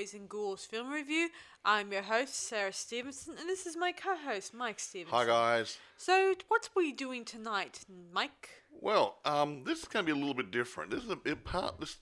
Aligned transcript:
Boys 0.00 0.14
and 0.14 0.30
Ghouls 0.30 0.64
Film 0.64 0.90
Review. 0.90 1.28
I'm 1.62 1.92
your 1.92 2.00
host, 2.00 2.34
Sarah 2.34 2.72
Stevenson, 2.72 3.34
and 3.38 3.46
this 3.46 3.66
is 3.66 3.76
my 3.76 3.92
co 3.92 4.16
host, 4.16 4.54
Mike 4.54 4.80
Stevenson. 4.80 5.14
Hi 5.14 5.26
guys. 5.26 5.76
So, 5.98 6.34
what 6.48 6.64
are 6.64 6.70
we 6.74 6.90
doing 6.90 7.22
tonight, 7.22 7.80
Mike? 8.10 8.48
Well, 8.80 9.18
um, 9.26 9.62
this 9.64 9.80
is 9.80 9.84
going 9.88 10.06
to 10.06 10.10
be 10.10 10.18
a 10.18 10.18
little 10.18 10.32
bit 10.32 10.50
different. 10.50 10.90
This 10.90 11.04
is 11.04 11.10
a 11.10 11.16
part. 11.16 11.80
This 11.80 11.98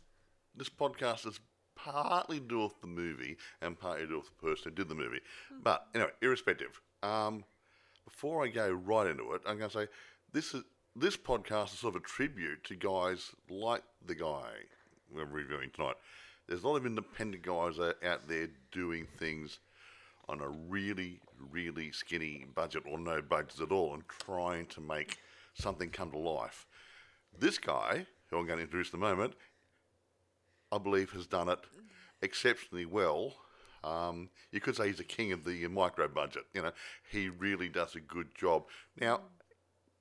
this 0.55 0.69
podcast 0.69 1.27
is 1.27 1.41
partly 1.75 2.39
to 2.39 2.47
do 2.47 2.63
with 2.63 2.81
the 2.81 2.87
movie 2.87 3.37
and 3.63 3.77
partly 3.77 4.03
to 4.03 4.11
do 4.11 4.19
with 4.19 4.27
the 4.27 4.47
person 4.47 4.71
who 4.71 4.77
did 4.77 4.89
the 4.89 4.95
movie. 4.95 5.21
But 5.61 5.89
anyway, 5.93 6.13
irrespective. 6.23 6.81
Um, 7.03 7.43
before 8.05 8.45
I 8.45 8.49
go 8.49 8.71
right 8.71 9.09
into 9.09 9.33
it, 9.33 9.43
I'm 9.45 9.59
going 9.59 9.71
to 9.71 9.77
say 9.77 9.89
this 10.33 10.55
is 10.55 10.63
this 10.95 11.17
podcast 11.17 11.73
is 11.73 11.81
sort 11.81 11.97
of 11.97 12.03
a 12.03 12.05
tribute 12.05 12.63
to 12.63 12.77
guys 12.77 13.33
like 13.51 13.83
the 14.07 14.15
guy 14.15 14.51
we're 15.13 15.25
reviewing 15.25 15.71
tonight. 15.75 15.97
There's 16.49 16.63
a 16.63 16.69
lot 16.69 16.77
of 16.77 16.87
independent 16.87 17.43
guys 17.43 17.79
out 17.79 18.27
there 18.27 18.49
doing 18.73 19.07
things 19.19 19.59
on 20.29 20.41
a 20.41 20.49
really, 20.49 21.21
really 21.51 21.93
skinny 21.93 22.47
budget 22.55 22.85
or 22.91 22.99
no 22.99 23.21
budgets 23.21 23.61
at 23.61 23.71
all 23.71 23.93
and 23.95 24.03
trying 24.09 24.67
to 24.67 24.81
make 24.81 25.19
something 25.55 25.91
come 25.91 26.11
to 26.13 26.19
life. 26.19 26.67
This 27.39 27.59
guy, 27.59 28.07
who 28.31 28.39
I'm 28.39 28.47
going 28.47 28.59
to 28.59 28.65
introduce 28.65 28.93
in 28.93 28.99
a 28.99 29.01
moment, 29.01 29.35
I 30.73 30.79
believe 30.79 31.11
has 31.13 31.27
done 31.27 31.51
it 31.51 31.61
exceptionally 32.23 32.87
well. 32.87 33.35
Um, 33.85 34.31
you 34.51 34.61
could 34.61 34.75
say 34.75 34.89
he's 34.89 35.01
a 35.01 35.05
king 35.05 35.33
of 35.33 35.45
the 35.45 35.67
micro 35.69 36.09
budget. 36.09 36.45
You 36.55 36.63
know, 36.63 36.73
he 37.11 37.29
really 37.29 37.69
does 37.69 37.95
a 37.95 38.01
good 38.01 38.35
job. 38.35 38.65
Now, 38.99 39.21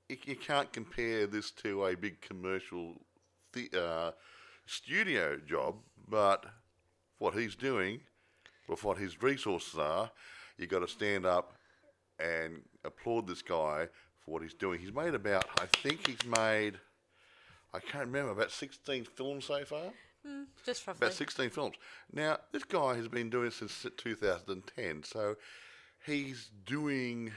you 0.10 0.36
can't 0.38 0.72
compare 0.72 1.28
this 1.28 1.52
to 1.52 1.86
a 1.86 1.96
big 1.96 2.22
commercial 2.22 3.02
the, 3.54 3.70
uh, 3.78 4.12
studio 4.68 5.40
job, 5.48 5.76
but 6.08 6.46
what 7.18 7.34
he's 7.34 7.56
doing 7.56 8.02
with 8.68 8.84
what 8.84 8.98
his 8.98 9.22
resources 9.22 9.80
are, 9.80 10.12
you've 10.58 10.70
got 10.70 10.80
to 10.80 10.88
stand 10.88 11.26
up 11.26 11.54
and 12.20 12.62
applaud 12.84 13.28
this 13.28 13.42
guy 13.42 13.88
for 14.20 14.32
what 14.32 14.42
he's 14.42 14.54
doing. 14.54 14.80
He's 14.80 14.94
made 14.94 15.16
about, 15.16 15.46
I 15.60 15.66
think 15.66 16.08
he's 16.08 16.26
made, 16.26 16.80
I 17.74 17.80
can't 17.80 18.06
remember, 18.06 18.32
about 18.32 18.52
16 18.52 19.06
films 19.16 19.46
so 19.46 19.64
far. 19.66 19.94
Mm, 20.28 20.46
just 20.66 20.86
roughly. 20.86 21.08
About 21.08 21.16
16 21.16 21.50
films. 21.50 21.76
Now, 22.12 22.38
this 22.52 22.64
guy 22.64 22.96
has 22.96 23.08
been 23.08 23.30
doing 23.30 23.48
it 23.48 23.54
since 23.54 23.86
2010, 23.98 25.04
so 25.04 25.36
he's 26.06 26.52
doing 26.66 27.32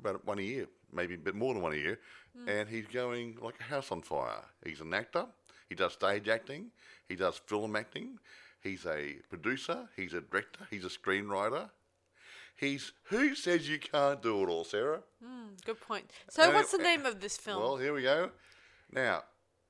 about 0.00 0.24
one 0.26 0.38
a 0.38 0.42
year, 0.42 0.66
maybe 0.92 1.14
a 1.14 1.18
bit 1.18 1.34
more 1.34 1.54
than 1.54 1.62
one 1.62 1.72
a 1.72 1.76
year, 1.76 2.00
mm. 2.36 2.48
and 2.48 2.68
he's 2.68 2.86
going 2.86 3.36
like 3.40 3.54
a 3.60 3.64
house 3.64 3.92
on 3.92 4.02
fire. 4.02 4.42
He's 4.64 4.80
an 4.80 4.92
actor, 4.92 5.26
he 5.74 5.76
does 5.76 5.94
stage 5.94 6.28
acting, 6.28 6.70
he 7.08 7.16
does 7.16 7.36
film 7.46 7.74
acting, 7.74 8.16
he's 8.62 8.86
a 8.86 9.16
producer, 9.28 9.88
he's 9.96 10.14
a 10.14 10.20
director, 10.20 10.60
he's 10.70 10.84
a 10.84 10.88
screenwriter. 10.88 11.68
He's 12.54 12.92
who 13.10 13.34
says 13.34 13.68
you 13.68 13.80
can't 13.80 14.22
do 14.22 14.44
it 14.44 14.48
all, 14.48 14.62
Sarah? 14.62 15.00
Good 15.64 15.80
point. 15.80 16.12
So, 16.30 16.52
what's 16.52 16.70
the 16.70 16.78
uh, 16.78 16.82
name 16.82 17.04
of 17.04 17.18
this 17.18 17.36
film? 17.36 17.60
Well, 17.60 17.76
here 17.76 17.92
we 17.92 18.02
go. 18.02 18.30
Now, 18.92 19.24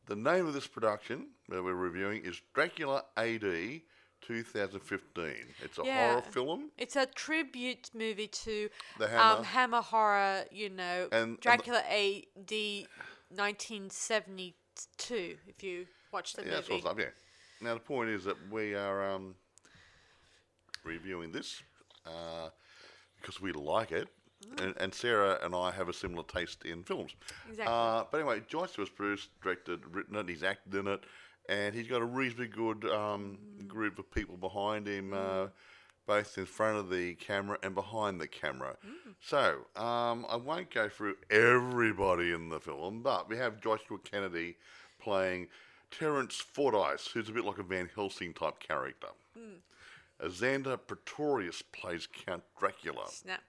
the 0.05 0.15
name 0.15 0.47
of 0.47 0.53
this 0.53 0.67
production 0.67 1.29
that 1.49 1.65
we're 1.65 1.73
reviewing 1.73 2.23
is 2.23 2.43
Dracula 2.53 3.05
AD 3.17 3.81
2015. 4.21 5.35
It's 5.63 5.79
a 5.79 5.83
Yeah. 5.87 6.11
horror 6.11 6.23
film. 6.23 6.71
it's 6.77 6.97
a 6.97 7.07
tribute 7.07 7.89
movie 7.95 8.29
to 8.29 8.69
The 8.99 9.09
Hammer. 9.09 9.39
Um, 9.39 9.45
Hammer 9.45 9.81
horror, 9.81 10.45
you 10.51 10.69
know, 10.69 11.09
And- 11.11 11.15
and 11.15 11.37
the- 11.39 11.41
Dracula 11.41 11.83
AD 11.89 12.87
1972, 13.31 14.55
if 15.09 15.63
you 15.63 15.87
watch 16.13 16.35
the 16.35 16.43
Yeah, 16.43 16.51
that's 16.53 16.69
movie. 16.69 16.83
what's 16.83 16.93
up, 16.93 16.99
yeah. 16.99 17.11
Now, 17.61 17.75
the 17.75 17.81
point 17.81 18.11
is 18.11 18.25
that 18.25 18.37
we 18.51 18.75
are 18.75 19.13
um, 19.13 19.35
reviewing 20.85 21.33
this 21.33 21.63
uh, 22.07 22.51
because 23.21 23.41
we 23.41 23.53
like 23.53 23.93
it. 23.93 24.09
And, 24.59 24.75
and 24.79 24.93
Sarah 24.93 25.39
and 25.43 25.55
I 25.55 25.71
have 25.71 25.89
a 25.89 25.93
similar 25.93 26.23
taste 26.25 26.67
in 26.67 26.83
films. 26.83 27.13
Exactly. 27.49 27.73
Uh, 27.75 28.05
but 28.11 28.19
anyway, 28.21 28.43
Joshua's 28.47 28.91
produced, 28.91 29.31
directed, 29.43 29.81
written 29.91 30.17
it, 30.17 30.29
he's 30.29 30.43
acted 30.43 30.75
in 30.75 30.87
it, 30.87 31.01
and 31.49 31.75
he's 31.75 31.89
got 31.89 32.03
a 32.03 32.05
reasonably 32.05 32.49
good 32.49 32.85
um, 32.91 33.39
group 33.67 33.99
of 33.99 34.11
people 34.11 34.37
behind 34.37 34.87
him, 34.87 35.15
uh, 35.15 35.47
both 36.07 36.37
in 36.39 36.47
front 36.47 36.79
of 36.79 36.91
the 36.91 37.15
camera 37.15 37.59
and 37.63 37.75
behind 37.75 38.21
the 38.21 38.29
camera. 38.29 38.77
So, 39.21 39.67
um, 39.77 40.27
I 40.29 40.37
won't 40.37 40.71
go 40.71 40.89
through 40.89 41.17
everybody 41.31 42.33
in 42.33 42.49
the 42.49 42.61
film, 42.61 43.03
but 43.03 43.29
we 43.29 43.37
have 43.37 43.61
Joshua 43.61 43.99
Kennedy 43.99 44.57
playing 45.01 45.49
Terence 45.91 46.37
Fordyce, 46.37 47.07
who's 47.09 47.29
a 47.29 47.33
bit 47.33 47.45
like 47.45 47.59
a 47.59 47.63
Van 47.63 47.89
Helsing 47.95 48.35
type 48.35 48.59
character. 48.59 49.09
Uh, 50.21 50.27
Xander 50.27 50.79
Pretorius 50.87 51.63
plays 51.63 52.07
Count 52.27 52.43
Dracula. 52.59 53.09
Snap. 53.09 53.41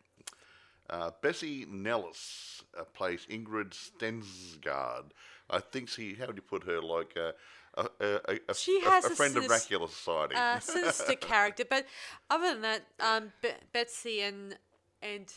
Uh, 0.89 1.11
Bessie 1.21 1.65
Nellis 1.69 2.63
uh, 2.79 2.83
plays 2.83 3.25
Ingrid 3.29 3.71
Stensgaard. 3.71 5.05
I 5.49 5.59
think 5.59 5.89
she, 5.89 6.13
how 6.13 6.27
would 6.27 6.35
you 6.35 6.41
put 6.41 6.63
her, 6.63 6.81
like 6.81 7.15
a, 7.15 7.33
a, 7.77 7.87
a, 7.99 8.39
a, 8.49 8.53
She 8.55 8.79
a- 8.85 8.89
has 8.89 9.05
a 9.05 9.13
a 9.13 9.15
friend 9.15 9.35
of 9.37 9.43
sis- 9.43 9.49
Dracula 9.49 9.87
Society. 9.89 10.35
uh, 10.35 10.59
sinister 10.59 11.15
character. 11.15 11.63
But 11.69 11.85
other 12.29 12.53
than 12.53 12.61
that, 12.61 12.83
um, 12.99 13.31
Be- 13.41 13.49
Betsy 13.73 14.21
and 14.21 14.57
and 15.01 15.31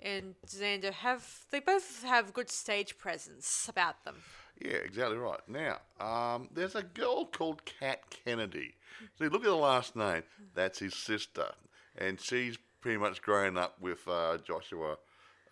and 0.00 0.34
Xander 0.46 0.92
have 0.92 1.26
they 1.50 1.60
both 1.60 2.02
have 2.02 2.32
good 2.34 2.50
stage 2.50 2.98
presence 2.98 3.66
about 3.68 4.04
them. 4.04 4.16
yeah, 4.60 4.72
exactly 4.72 5.16
right. 5.16 5.40
Now, 5.48 5.78
um, 6.00 6.48
there's 6.52 6.74
a 6.74 6.82
girl 6.82 7.24
called 7.26 7.64
Kat 7.64 8.02
Kennedy. 8.10 8.74
See, 9.18 9.24
look 9.28 9.42
at 9.42 9.48
the 9.50 9.54
last 9.54 9.96
name. 9.96 10.22
That's 10.54 10.78
his 10.78 10.94
sister. 10.94 11.46
And 11.96 12.20
she's 12.20 12.56
pretty 12.80 12.98
much 12.98 13.22
grown 13.22 13.56
up 13.56 13.80
with 13.80 14.06
uh, 14.08 14.38
Joshua. 14.46 14.96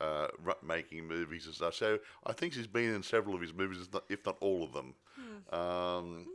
Uh, 0.02 0.26
making 0.64 1.06
movies 1.06 1.46
and 1.46 1.54
stuff, 1.54 1.74
so 1.74 2.00
I 2.26 2.32
think 2.32 2.54
she's 2.54 2.66
been 2.66 2.92
in 2.92 3.04
several 3.04 3.36
of 3.36 3.40
his 3.40 3.54
movies, 3.54 3.88
if 4.08 4.26
not- 4.26 4.36
all 4.40 4.64
of 4.64 4.72
them. 4.72 4.94
Um, 5.52 6.26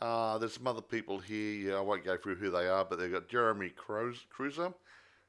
Uh, 0.00 0.38
there's 0.38 0.54
some 0.54 0.66
other 0.68 0.80
people 0.82 1.18
here. 1.18 1.76
I 1.76 1.80
won't 1.80 2.04
go 2.04 2.16
through 2.16 2.36
who 2.36 2.50
they 2.50 2.68
are, 2.68 2.84
but 2.84 2.98
they've 2.98 3.10
got 3.10 3.28
Jeremy 3.28 3.70
Cruiser, 3.70 4.72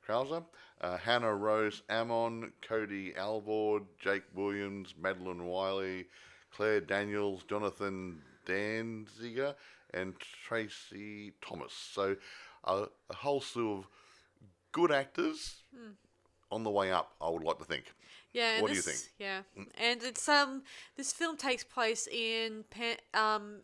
Krauser, 0.06 0.46
uh, 0.82 0.98
Hannah 0.98 1.34
Rose 1.36 1.82
Ammon, 1.90 2.54
Cody 2.62 3.16
Alvord, 3.16 3.84
Jake 4.00 4.26
Williams, 4.34 4.94
Madeline 4.96 5.46
Wiley, 5.46 6.08
Claire 6.52 6.82
Daniels, 6.82 7.44
Jonathan 7.44 8.22
Danziger, 8.46 9.56
and 9.92 10.20
Tracy 10.20 11.34
Thomas. 11.42 11.74
So 11.74 12.16
uh, 12.64 12.86
a 13.10 13.16
whole 13.16 13.42
slew 13.42 13.74
of 13.74 13.88
good 14.72 14.92
actors 14.92 15.64
on 16.52 16.64
the 16.64 16.72
way 16.72 16.92
up, 16.92 17.14
I 17.22 17.30
would 17.30 17.44
like 17.44 17.60
to 17.60 17.66
think. 17.66 17.86
Yeah. 18.34 18.62
What 18.62 18.70
do 18.70 18.76
you 18.76 18.82
think? 18.82 19.00
Yeah. 19.18 19.42
And 19.78 20.04
it's 20.04 20.28
um 20.30 20.64
this 20.96 21.12
film 21.12 21.38
takes 21.38 21.64
place 21.64 22.08
in 22.08 22.64
Pan, 22.70 22.98
um 23.14 23.62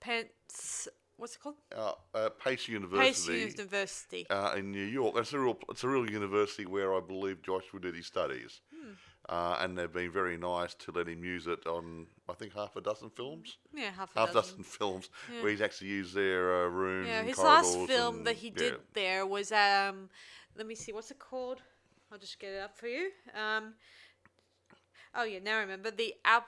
Pants 0.00 0.88
what's 1.16 1.34
it 1.34 1.40
called? 1.40 1.56
Uh, 1.74 1.92
uh, 2.14 2.28
Pace 2.30 2.68
University. 2.68 3.44
Pace 3.44 3.56
University. 3.56 4.26
Uh, 4.30 4.54
in 4.56 4.70
New 4.70 4.84
York. 4.84 5.16
It's 5.16 5.32
a 5.32 5.38
real, 5.38 5.58
it's 5.70 5.84
a 5.84 5.88
real 5.88 6.08
university 6.10 6.66
where 6.66 6.94
I 6.94 7.00
believe 7.00 7.42
Joshua 7.42 7.80
did 7.80 7.94
his 7.94 8.06
studies, 8.06 8.60
uh, 9.28 9.56
and 9.60 9.76
they've 9.76 9.92
been 9.92 10.12
very 10.12 10.36
nice 10.36 10.74
to 10.74 10.92
let 10.92 11.08
him 11.08 11.24
use 11.24 11.46
it 11.46 11.66
on 11.66 12.06
I 12.28 12.34
think 12.34 12.54
half 12.54 12.76
a 12.76 12.80
dozen 12.80 13.10
films, 13.10 13.58
yeah, 13.74 13.90
half 13.90 14.14
a 14.14 14.20
half 14.20 14.32
dozen. 14.32 14.58
dozen 14.58 14.64
films 14.64 15.08
where 15.40 15.50
he's 15.50 15.60
actually 15.60 15.88
used 15.88 16.14
their 16.14 16.64
uh, 16.64 16.68
rooms. 16.68 17.08
Yeah, 17.08 17.22
his 17.22 17.38
last 17.38 17.76
film 17.86 18.16
and- 18.16 18.26
that 18.26 18.36
he 18.36 18.48
yeah. 18.48 18.54
did 18.56 18.74
there 18.94 19.26
was 19.26 19.52
um, 19.52 20.10
let 20.56 20.66
me 20.66 20.74
see, 20.74 20.92
what's 20.92 21.10
it 21.10 21.18
called? 21.18 21.62
I'll 22.16 22.20
just 22.20 22.40
get 22.40 22.54
it 22.54 22.62
up 22.62 22.78
for 22.78 22.86
you. 22.86 23.10
Um, 23.38 23.74
oh 25.14 25.24
yeah, 25.24 25.38
now 25.38 25.58
I 25.58 25.60
remember 25.60 25.90
the 25.90 26.14
Al- 26.24 26.46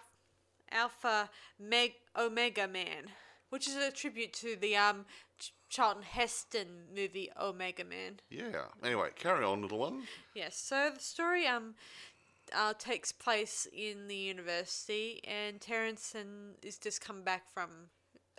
Alpha 0.71 1.29
Meg 1.61 1.93
Omega 2.19 2.67
Man, 2.67 3.11
which 3.51 3.69
is 3.69 3.77
a 3.77 3.91
tribute 3.91 4.33
to 4.33 4.57
the 4.57 4.77
um 4.77 5.05
Ch- 5.39 5.53
Charlton 5.69 6.05
Heston 6.05 6.69
movie 6.97 7.29
Omega 7.39 7.85
Man. 7.85 8.21
Yeah. 8.31 8.69
Anyway, 8.83 9.11
carry 9.15 9.45
on, 9.45 9.61
little 9.61 9.79
one. 9.79 10.05
Yes. 10.35 10.57
So 10.57 10.91
the 10.95 11.03
story 11.03 11.47
um 11.47 11.75
uh, 12.57 12.73
takes 12.79 13.13
place 13.13 13.69
in 13.71 14.09
the 14.09 14.17
university, 14.17 15.21
and 15.25 15.61
Terrence 15.61 16.15
and 16.15 16.55
is 16.63 16.79
just 16.79 17.03
come 17.03 17.21
back 17.25 17.43
from 17.53 17.69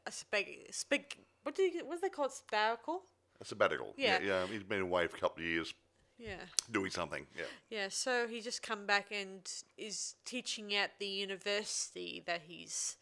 a 0.07 0.09
spag 0.09 0.71
spag. 0.71 1.03
What 1.43 1.53
do 1.53 1.61
you 1.61 1.85
what 1.85 1.97
do 1.97 2.01
they 2.01 2.09
call 2.09 2.25
it? 2.25 2.31
Sabbatical. 2.31 3.03
A 3.39 3.45
sabbatical. 3.45 3.93
Yeah. 3.97 4.17
yeah. 4.19 4.47
He's 4.47 4.63
been 4.63 4.81
away 4.81 5.05
for 5.05 5.17
a 5.17 5.19
couple 5.19 5.43
of 5.43 5.47
years 5.47 5.75
Yeah. 6.19 6.43
doing 6.69 6.91
something. 6.91 7.25
Yeah. 7.37 7.45
Yeah, 7.69 7.87
so 7.89 8.27
he 8.27 8.41
just 8.41 8.61
come 8.61 8.85
back 8.85 9.07
and 9.11 9.39
is 9.77 10.15
teaching 10.25 10.75
at 10.75 10.91
the 10.99 11.07
university 11.07 12.21
that 12.25 12.41
he's, 12.45 12.97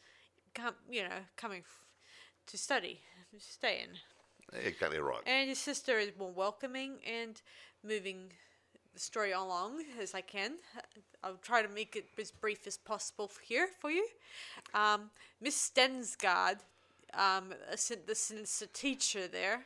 come, 0.53 0.75
you 0.89 1.01
know, 1.03 1.25
coming 1.35 1.61
f- 1.61 1.83
to 2.47 2.57
study, 2.57 3.01
to 3.33 3.39
stay 3.39 3.81
in. 3.83 4.59
Exactly 4.63 4.99
right. 4.99 5.21
And 5.25 5.49
his 5.49 5.57
sister 5.57 5.97
is 5.97 6.11
more 6.17 6.31
welcoming 6.31 6.99
and 7.05 7.41
moving 7.83 8.31
the 8.93 8.99
story 8.99 9.31
along 9.31 9.83
as 10.01 10.13
I 10.13 10.21
can. 10.21 10.53
I'll 11.23 11.39
try 11.41 11.61
to 11.61 11.69
make 11.69 11.95
it 11.95 12.05
as 12.19 12.31
brief 12.31 12.65
as 12.67 12.77
possible 12.77 13.31
here 13.41 13.67
for 13.79 13.91
you. 13.91 14.07
Um, 14.73 15.09
Miss 15.41 15.71
Stensgaard, 15.71 16.59
um, 17.13 17.53
the 18.05 18.15
sinister 18.15 18.67
teacher 18.67 19.27
there, 19.27 19.65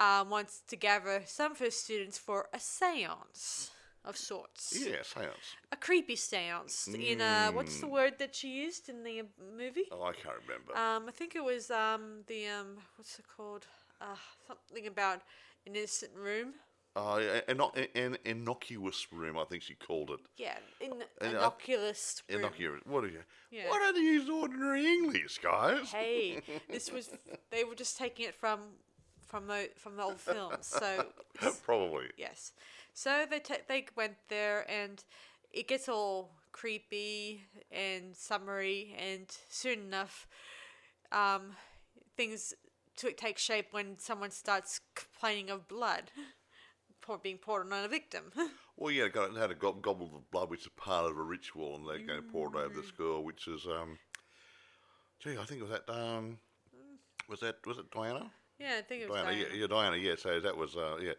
um, 0.00 0.30
wants 0.30 0.62
to 0.68 0.76
gather 0.76 1.22
some 1.26 1.52
of 1.52 1.58
her 1.58 1.70
students 1.70 2.18
for 2.18 2.48
a 2.54 2.58
seance 2.58 3.70
of 4.04 4.16
sorts. 4.16 4.74
Yeah, 4.74 5.02
seance. 5.02 5.56
A 5.70 5.76
creepy 5.76 6.16
seance. 6.16 6.88
In 6.88 7.20
a, 7.20 7.50
what's 7.52 7.80
the 7.80 7.86
word 7.86 8.14
that 8.18 8.34
she 8.34 8.48
used 8.48 8.88
in 8.88 9.04
the 9.04 9.20
uh, 9.20 9.24
movie? 9.56 9.84
Oh, 9.92 10.02
I 10.02 10.12
can't 10.12 10.36
remember. 10.46 10.74
Um, 10.74 11.04
I 11.06 11.12
think 11.12 11.36
it 11.36 11.44
was 11.44 11.70
um 11.70 12.22
the 12.26 12.48
um 12.48 12.78
what's 12.96 13.18
it 13.18 13.26
called? 13.36 13.66
Uh, 14.00 14.16
something 14.48 14.86
about 14.86 15.20
an 15.66 15.76
innocent 15.76 16.12
room. 16.14 16.54
Oh, 16.96 17.18
yeah, 17.18 17.40
inno- 17.48 17.86
an 17.94 18.16
innocuous 18.24 19.06
room, 19.12 19.38
I 19.38 19.44
think 19.44 19.62
she 19.62 19.74
called 19.74 20.10
it. 20.10 20.20
Yeah, 20.36 20.56
in 20.80 20.92
uh, 20.92 21.24
innocuous 21.28 22.22
room. 22.28 22.40
Innocuous. 22.40 22.80
What 22.84 23.04
are 23.04 23.08
you? 23.08 23.22
Yeah. 23.50 23.68
Why 23.68 23.78
don't 23.78 23.96
you 23.96 24.10
use 24.10 24.28
ordinary 24.28 24.86
English, 24.86 25.38
guys? 25.38 25.92
Hey, 25.92 26.42
this 26.68 26.90
was 26.90 27.10
they 27.50 27.62
were 27.62 27.76
just 27.76 27.96
taking 27.96 28.26
it 28.26 28.34
from 28.34 28.60
from 29.30 29.46
the 29.46 29.70
from 29.76 29.96
the 29.96 30.02
old 30.02 30.20
films. 30.20 30.66
So 30.66 31.06
Probably. 31.64 32.06
yes, 32.16 32.52
so 32.92 33.24
they 33.30 33.40
they 33.68 33.86
went 33.96 34.16
there 34.28 34.68
and 34.70 35.02
it 35.52 35.68
gets 35.68 35.88
all 35.88 36.32
creepy 36.52 37.42
and 37.70 38.14
summery 38.16 38.94
and 38.98 39.26
soon 39.48 39.80
enough, 39.80 40.26
um, 41.12 41.52
things 42.16 42.54
to 42.96 43.12
take 43.12 43.38
shape 43.38 43.68
when 43.70 43.98
someone 43.98 44.30
starts 44.30 44.80
complaining 44.94 45.50
of 45.50 45.68
blood. 45.68 46.10
Being 47.24 47.38
poured 47.38 47.72
on 47.72 47.84
a 47.84 47.88
victim. 47.88 48.30
Well, 48.76 48.92
yeah, 48.92 49.08
got 49.08 49.36
had 49.36 49.50
a 49.50 49.54
gob- 49.54 49.82
gobble 49.82 50.14
of 50.14 50.30
blood, 50.30 50.48
which 50.48 50.60
is 50.60 50.68
part 50.76 51.10
of 51.10 51.18
a 51.18 51.22
ritual, 51.22 51.74
and 51.74 51.86
they're 51.86 52.06
going 52.06 52.22
to 52.22 52.28
pour 52.32 52.46
it 52.46 52.56
over 52.56 52.80
the 52.80 52.86
school, 52.86 53.24
which 53.24 53.46
is, 53.48 53.66
um, 53.66 53.98
gee, 55.18 55.36
I 55.36 55.44
think 55.44 55.60
it 55.60 55.68
was 55.68 55.72
that, 55.72 55.92
um, 55.92 56.38
was 57.28 57.40
that 57.40 57.56
was 57.66 57.78
it 57.78 57.90
Diana? 57.90 58.30
Yeah, 58.60 58.76
I 58.78 58.82
think 58.82 59.02
it 59.02 59.08
was 59.10 59.20
Diana, 59.20 59.32
Diana. 59.36 59.48
yeah, 59.52 59.60
yeah, 59.60 59.66
Diana, 59.66 59.96
yeah. 59.96 60.14
So 60.16 60.38
that 60.40 60.56
was, 60.56 60.76
uh, 60.76 60.96
yeah. 61.02 61.12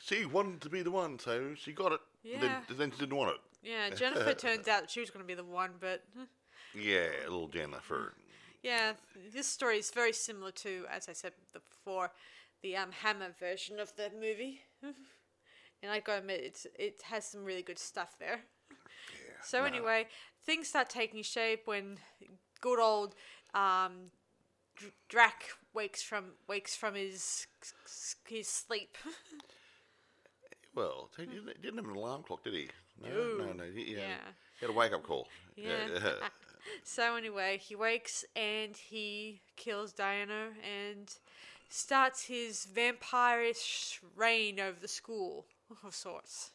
She 0.00 0.24
wanted 0.24 0.60
to 0.62 0.68
be 0.70 0.82
the 0.82 0.90
one, 0.90 1.18
so 1.18 1.54
she 1.54 1.72
got 1.72 1.92
it. 1.92 2.00
Yeah. 2.22 2.40
Then, 2.68 2.78
then 2.78 2.90
she 2.92 2.98
didn't 3.00 3.16
want 3.16 3.30
it. 3.32 3.40
Yeah, 3.62 3.90
Jennifer 3.94 4.32
turns 4.34 4.66
out 4.66 4.90
she 4.90 5.00
was 5.00 5.10
going 5.10 5.22
to 5.22 5.26
be 5.26 5.34
the 5.34 5.44
one, 5.44 5.72
but 5.78 6.02
Yeah, 6.74 7.08
little 7.24 7.48
Jennifer. 7.48 8.14
yeah, 8.62 8.92
this 9.32 9.46
story 9.46 9.78
is 9.78 9.90
very 9.90 10.12
similar 10.12 10.50
to, 10.52 10.86
as 10.90 11.08
I 11.08 11.12
said 11.12 11.32
before, 11.52 12.12
the 12.62 12.76
um, 12.76 12.92
Hammer 13.02 13.34
version 13.38 13.78
of 13.78 13.94
the 13.96 14.10
movie. 14.18 14.60
and 14.82 15.90
I 15.92 16.00
gotta 16.00 16.20
admit, 16.20 16.40
it's 16.42 16.66
it 16.78 17.02
has 17.10 17.26
some 17.26 17.44
really 17.44 17.62
good 17.62 17.78
stuff 17.78 18.16
there. 18.18 18.40
Yeah, 18.70 19.34
So 19.42 19.60
no. 19.60 19.64
anyway, 19.66 20.06
things 20.44 20.68
start 20.68 20.88
taking 20.88 21.22
shape 21.22 21.62
when 21.66 21.98
good 22.60 22.78
old 22.78 23.14
um, 23.54 24.10
Drac 25.08 25.44
wakes 25.74 26.02
from 26.02 26.24
wakes 26.48 26.74
from 26.76 26.94
his 26.94 27.46
his 28.26 28.48
sleep. 28.48 28.96
Well, 30.74 31.10
he 31.16 31.26
didn't, 31.26 31.60
didn't 31.62 31.78
have 31.78 31.88
an 31.88 31.96
alarm 31.96 32.22
clock, 32.22 32.44
did 32.44 32.54
he? 32.54 32.68
No, 33.02 33.08
No. 33.10 33.44
no, 33.46 33.52
no. 33.54 33.64
He, 33.74 33.94
yeah. 33.96 34.18
He 34.60 34.66
had 34.66 34.70
a 34.70 34.72
wake 34.72 34.92
up 34.92 35.02
call. 35.02 35.26
Yeah. 35.56 35.88
So 36.84 37.16
anyway, 37.16 37.58
he 37.60 37.74
wakes 37.74 38.22
and 38.36 38.76
he 38.76 39.40
kills 39.56 39.92
Diana 39.94 40.50
and 40.62 41.10
starts 41.70 42.22
his 42.26 42.66
vampirish 42.72 43.98
reign 44.14 44.60
over 44.60 44.78
the 44.78 44.86
school 44.86 45.46
of 45.84 45.94
sorts. 45.94 46.50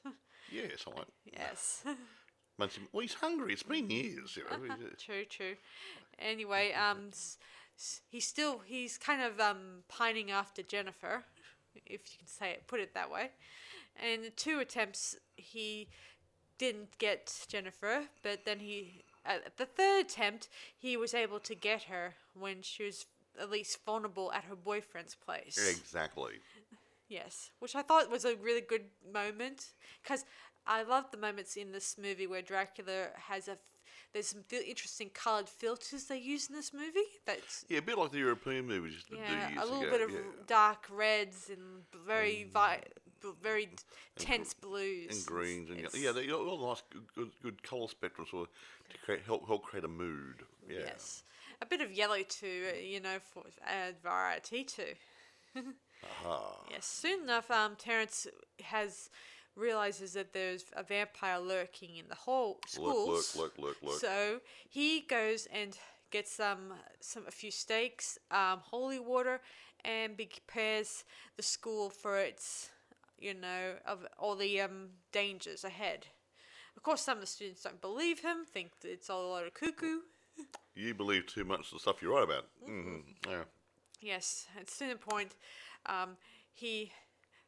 yeah, 0.52 0.68
somewhat. 0.78 1.08
yes. 1.26 1.84
Months- 2.60 2.78
Well, 2.94 3.02
he's 3.02 3.16
hungry. 3.16 3.52
It's 3.54 3.64
been 3.64 3.90
years. 3.90 4.38
You 4.38 4.44
know. 4.44 4.76
True, 4.98 5.26
true. 5.26 5.56
Anyway, 6.20 6.72
um, 6.74 7.10
he's 8.10 8.28
still 8.28 8.62
he's 8.66 8.98
kind 8.98 9.22
of 9.22 9.40
um 9.40 9.84
pining 9.88 10.32
after 10.32 10.62
Jennifer, 10.62 11.24
if 11.86 11.92
you 11.92 12.18
can 12.20 12.28
say 12.28 12.52
it, 12.52 12.68
put 12.68 12.80
it 12.80 12.94
that 12.94 13.12
way. 13.12 13.32
And 14.02 14.24
the 14.24 14.30
two 14.30 14.60
attempts 14.60 15.16
he 15.36 15.88
didn't 16.58 16.98
get 16.98 17.46
Jennifer, 17.48 18.04
but 18.24 18.46
then 18.46 18.60
he 18.60 19.04
at 19.26 19.58
the 19.58 19.66
third 19.66 20.06
attempt 20.06 20.50
he 20.78 20.98
was 20.98 21.14
able 21.14 21.40
to 21.40 21.56
get 21.56 21.84
her 21.84 22.14
when 22.34 22.62
she 22.62 22.84
was 22.84 23.06
at 23.40 23.50
least 23.50 23.84
vulnerable 23.86 24.32
at 24.32 24.46
her 24.46 24.56
boyfriend's 24.56 25.16
place. 25.16 25.58
exactly. 25.70 26.34
Yes, 27.08 27.52
which 27.60 27.76
I 27.76 27.82
thought 27.82 28.10
was 28.10 28.26
a 28.26 28.36
really 28.36 28.62
good 28.62 28.86
moment 29.14 29.68
because 30.02 30.26
I 30.66 30.84
love 30.84 31.12
the 31.12 31.18
moments 31.18 31.56
in 31.56 31.72
this 31.72 31.98
movie 32.02 32.28
where 32.28 32.42
Dracula 32.42 33.08
has 33.28 33.48
a. 33.48 33.58
There's 34.14 34.28
some 34.28 34.44
fil- 34.44 34.62
interesting 34.66 35.10
coloured 35.14 35.50
filters 35.50 36.06
they 36.06 36.18
use 36.18 36.50
in 36.50 36.56
this 36.56 36.74
movie. 36.74 37.06
That's 37.26 37.66
Yeah, 37.68 37.80
a 37.80 37.82
bit 37.82 37.98
like 37.98 38.12
the 38.12 38.20
European 38.20 38.66
movies 38.68 39.04
yeah, 39.12 39.62
a 39.62 39.66
little 39.66 39.82
ago. 39.82 39.92
bit 39.92 40.02
of 40.02 40.12
yeah. 40.12 40.20
dark 40.48 40.86
reds 40.90 41.50
and 41.50 41.84
very 42.08 42.46
vi- 42.46 42.82
b- 43.22 43.30
very 43.42 43.70
tense 44.18 44.54
blues 44.54 45.18
and 45.18 45.26
greens 45.26 45.70
and 45.70 45.80
It's- 45.80 45.96
yeah, 46.02 46.12
they 46.14 46.32
all 46.32 46.48
all 46.50 46.70
nice, 46.70 46.84
good, 46.90 47.06
good, 47.16 47.32
good 47.44 47.64
colour 47.64 47.88
spectrum 47.90 48.26
sort 48.30 48.48
of 48.48 48.54
to 48.92 48.98
create, 49.00 49.24
help 49.26 49.46
help 49.48 49.64
create 49.64 49.84
a 49.84 49.90
mood. 49.90 50.46
Yeah. 50.70 50.80
yes, 50.80 51.24
a 51.62 51.66
bit 51.66 51.82
of 51.82 51.92
yellow 51.92 52.22
too. 52.24 52.68
uh, 52.74 52.78
You 52.78 53.00
know, 53.02 53.20
for 53.20 53.44
add 53.66 53.96
variety 54.02 54.64
too. 54.64 54.94
Aha. 56.04 56.66
Yes, 56.70 56.86
soon 56.86 57.24
enough, 57.24 57.50
um, 57.52 57.76
Terence 57.76 58.28
has 58.64 59.10
realizes 59.56 60.14
that 60.14 60.34
there's 60.34 60.66
a 60.74 60.84
vampire 60.84 61.40
lurking 61.40 61.98
in 61.98 62.08
the 62.10 62.16
whole 62.16 62.60
Look, 62.78 63.08
look, 63.08 63.36
look, 63.36 63.58
look, 63.58 63.78
look. 63.82 64.00
So 64.00 64.42
he 64.70 65.02
goes 65.02 65.48
and 65.52 65.78
gets 66.12 66.32
some 66.32 66.74
some 67.00 67.24
a 67.28 67.32
few 67.32 67.52
steaks, 67.52 68.18
um, 68.32 68.60
holy 68.62 69.00
water, 69.00 69.42
and 69.84 70.18
prepares 70.18 71.04
the 71.38 71.44
school 71.44 71.90
for 71.90 72.18
its, 72.18 72.70
you 73.20 73.34
know, 73.34 73.74
of 73.86 74.06
all 74.18 74.36
the 74.36 74.62
um, 74.62 74.90
dangers 75.12 75.64
ahead. 75.64 76.08
Of 76.76 76.84
course, 76.84 77.02
some 77.02 77.18
of 77.18 77.22
the 77.22 77.28
students 77.28 77.64
don't 77.64 77.82
believe 77.82 78.20
him, 78.20 78.46
think 78.46 78.80
that 78.82 78.92
it's 78.92 79.10
all 79.10 79.26
a 79.28 79.32
lot 79.32 79.46
of 79.46 79.54
cuckoo. 79.54 80.00
you 80.76 80.94
believe 80.94 81.26
too 81.26 81.46
much 81.46 81.68
of 81.68 81.72
the 81.74 81.80
stuff 81.80 82.02
you 82.02 82.14
write 82.14 82.26
about. 82.26 82.46
hmm 82.64 82.98
Yeah. 83.28 83.44
Yes, 84.02 84.48
at 84.60 84.70
certain 84.70 84.98
point, 84.98 85.36
um, 85.86 86.18
he, 86.54 86.92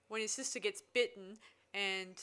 when 0.08 0.22
his 0.22 0.32
sister 0.32 0.60
gets 0.60 0.82
bitten 0.94 1.38
and 1.78 2.16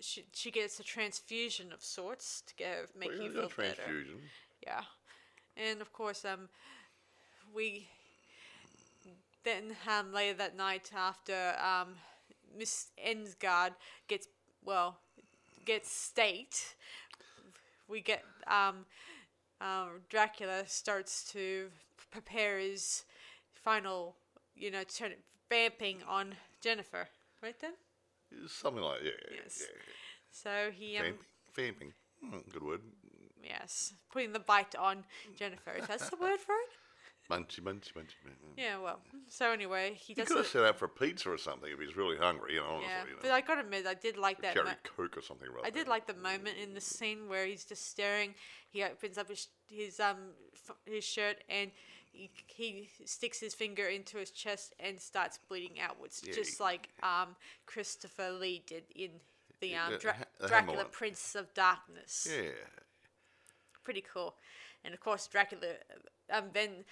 she, 0.00 0.24
she 0.32 0.50
gets 0.50 0.78
a 0.80 0.82
transfusion 0.82 1.72
of 1.72 1.82
sorts 1.82 2.42
to 2.46 2.54
go 2.56 2.72
make 2.98 3.10
Well, 3.10 3.22
you 3.22 3.32
feel 3.32 3.42
better. 3.56 3.74
transfusion. 3.74 4.20
Yeah, 4.62 4.82
and 5.56 5.80
of 5.80 5.92
course, 5.92 6.24
um, 6.24 6.48
we 7.54 7.88
then 9.44 9.76
um, 9.88 10.12
later 10.12 10.36
that 10.38 10.56
night 10.56 10.90
after 10.96 11.54
um, 11.62 11.94
Miss 12.56 12.88
Stensgaard 12.98 13.72
gets 14.08 14.28
well 14.64 14.98
gets 15.64 15.90
staked, 15.90 16.76
we 17.88 18.00
get 18.00 18.22
um, 18.46 18.84
um, 19.60 20.00
Dracula 20.08 20.64
starts 20.66 21.24
to 21.32 21.68
prepare 22.10 22.58
his 22.58 23.04
final, 23.54 24.16
you 24.54 24.70
know, 24.70 24.82
turn 24.84 25.12
vamping 25.48 25.98
on 26.08 26.34
Jennifer. 26.60 27.08
Right 27.42 27.58
then. 27.60 27.72
Something 28.48 28.82
like 28.82 29.00
yeah. 29.02 29.10
Yes. 29.42 29.62
yeah. 29.62 29.80
So 30.30 30.70
he 30.72 30.96
um, 30.98 31.04
Vamping. 31.04 31.18
Vamping. 31.54 31.92
Hmm, 32.22 32.50
good 32.52 32.62
word. 32.62 32.80
yes 33.42 33.92
putting 34.10 34.32
the 34.32 34.38
bite 34.38 34.74
on 34.76 35.04
Jennifer. 35.36 35.72
Is 35.72 35.86
that 35.88 35.98
the 35.98 36.16
word 36.16 36.40
for 36.40 36.52
it? 36.54 36.70
Munchy, 37.30 37.60
munchy, 37.60 37.92
munchy. 37.94 38.16
munchy. 38.22 38.52
Yeah, 38.58 38.78
well. 38.78 39.00
So 39.28 39.50
anyway, 39.50 39.94
he 39.94 40.12
does 40.12 40.28
could 40.28 40.36
have 40.36 40.46
set 40.46 40.62
out 40.62 40.78
for 40.78 40.88
pizza 40.88 41.30
or 41.30 41.38
something 41.38 41.70
if 41.72 41.80
he's 41.80 41.96
really 41.96 42.18
hungry, 42.18 42.54
you 42.54 42.60
know, 42.60 42.66
honestly. 42.66 42.90
Yeah, 42.90 43.04
you 43.04 43.10
know. 43.12 43.18
but 43.22 43.30
I 43.30 43.40
gotta 43.40 43.62
admit, 43.62 43.86
I 43.86 43.94
did 43.94 44.18
like 44.18 44.42
that. 44.42 44.52
Cherry 44.52 44.66
Mo- 44.66 44.72
Coke 44.96 45.16
or 45.16 45.22
something 45.22 45.48
rather. 45.48 45.66
I 45.66 45.70
did 45.70 45.88
like 45.88 46.06
the 46.06 46.14
moment 46.14 46.56
in 46.62 46.74
the 46.74 46.82
scene 46.82 47.28
where 47.28 47.46
he's 47.46 47.64
just 47.64 47.88
staring. 47.90 48.34
He 48.68 48.82
opens 48.82 49.16
up 49.16 49.30
his 49.30 49.48
his 49.70 50.00
um 50.00 50.34
his 50.84 51.04
shirt 51.04 51.42
and 51.48 51.70
he, 52.46 52.88
sticks 53.04 53.40
his 53.40 53.54
finger 53.54 53.86
into 53.86 54.18
his 54.18 54.30
chest 54.30 54.72
and 54.80 55.00
starts 55.00 55.38
bleeding 55.48 55.80
outwards, 55.80 56.22
Yeah, 56.24 56.34
just 56.34 56.60
like 56.60 56.88
um 57.02 57.36
Christopher 57.66 58.30
Lee 58.30 58.62
did 58.66 58.84
in 58.94 59.10
the 59.60 59.74
um 59.74 59.92
the 59.92 59.98
Dra- 59.98 60.16
the 60.40 60.48
Dracula. 60.48 60.84
Prince 60.84 61.34
of 61.34 61.52
Darkness. 61.54 62.28
Yeah. 62.30 62.50
pretty 63.84 64.04
cool. 64.12 64.34
And 64.84 64.94
of 64.94 65.00
course, 65.00 65.26
Dracula. 65.26 65.74
Um, 66.32 66.44
then 66.52 66.84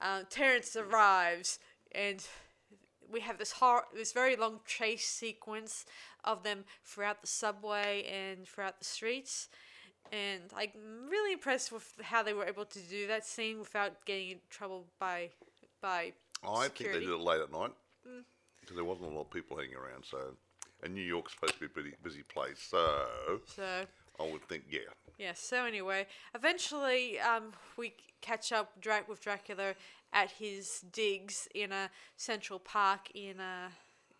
uh, 0.00 0.22
Terence 0.30 0.76
arrives, 0.76 1.58
and 1.92 2.24
we 3.10 3.20
have 3.20 3.38
this 3.38 3.52
hor- 3.52 3.86
this 3.94 4.12
very 4.12 4.36
long 4.36 4.60
chase 4.66 5.06
sequence 5.08 5.84
of 6.24 6.42
them 6.42 6.64
throughout 6.84 7.20
the 7.20 7.26
subway 7.26 8.04
and 8.06 8.46
throughout 8.46 8.78
the 8.78 8.84
streets. 8.84 9.48
And 10.12 10.42
I'm 10.56 10.70
really 11.10 11.32
impressed 11.32 11.70
with 11.72 11.86
how 12.02 12.22
they 12.22 12.32
were 12.32 12.46
able 12.46 12.64
to 12.66 12.78
do 12.80 13.06
that 13.08 13.24
scene 13.26 13.58
without 13.58 14.04
getting 14.04 14.30
in 14.30 14.38
trouble 14.50 14.86
by 14.98 15.30
by 15.80 16.12
I 16.46 16.68
think 16.68 16.92
they 16.92 17.00
did 17.00 17.08
it 17.10 17.18
late 17.18 17.40
at 17.40 17.52
night 17.52 17.72
Mm. 18.08 18.22
because 18.60 18.76
there 18.76 18.84
wasn't 18.84 19.10
a 19.10 19.14
lot 19.14 19.22
of 19.22 19.30
people 19.30 19.56
hanging 19.58 19.74
around. 19.74 20.04
So, 20.04 20.36
and 20.82 20.94
New 20.94 21.02
York's 21.02 21.32
supposed 21.34 21.54
to 21.54 21.60
be 21.60 21.66
a 21.66 21.68
pretty 21.68 21.94
busy 22.02 22.22
place. 22.22 22.60
So, 22.60 23.40
So 23.46 23.84
I 24.20 24.22
would 24.22 24.42
think, 24.48 24.64
yeah. 24.70 24.80
Yeah. 25.18 25.32
So 25.34 25.64
anyway, 25.64 26.06
eventually, 26.34 27.18
um, 27.20 27.52
we 27.76 27.94
catch 28.20 28.52
up 28.52 28.80
Drac 28.80 29.08
with 29.08 29.20
Dracula 29.20 29.74
at 30.12 30.30
his 30.30 30.80
digs 30.92 31.48
in 31.54 31.72
a 31.72 31.90
central 32.16 32.58
park 32.60 33.10
in 33.14 33.40
a 33.40 33.68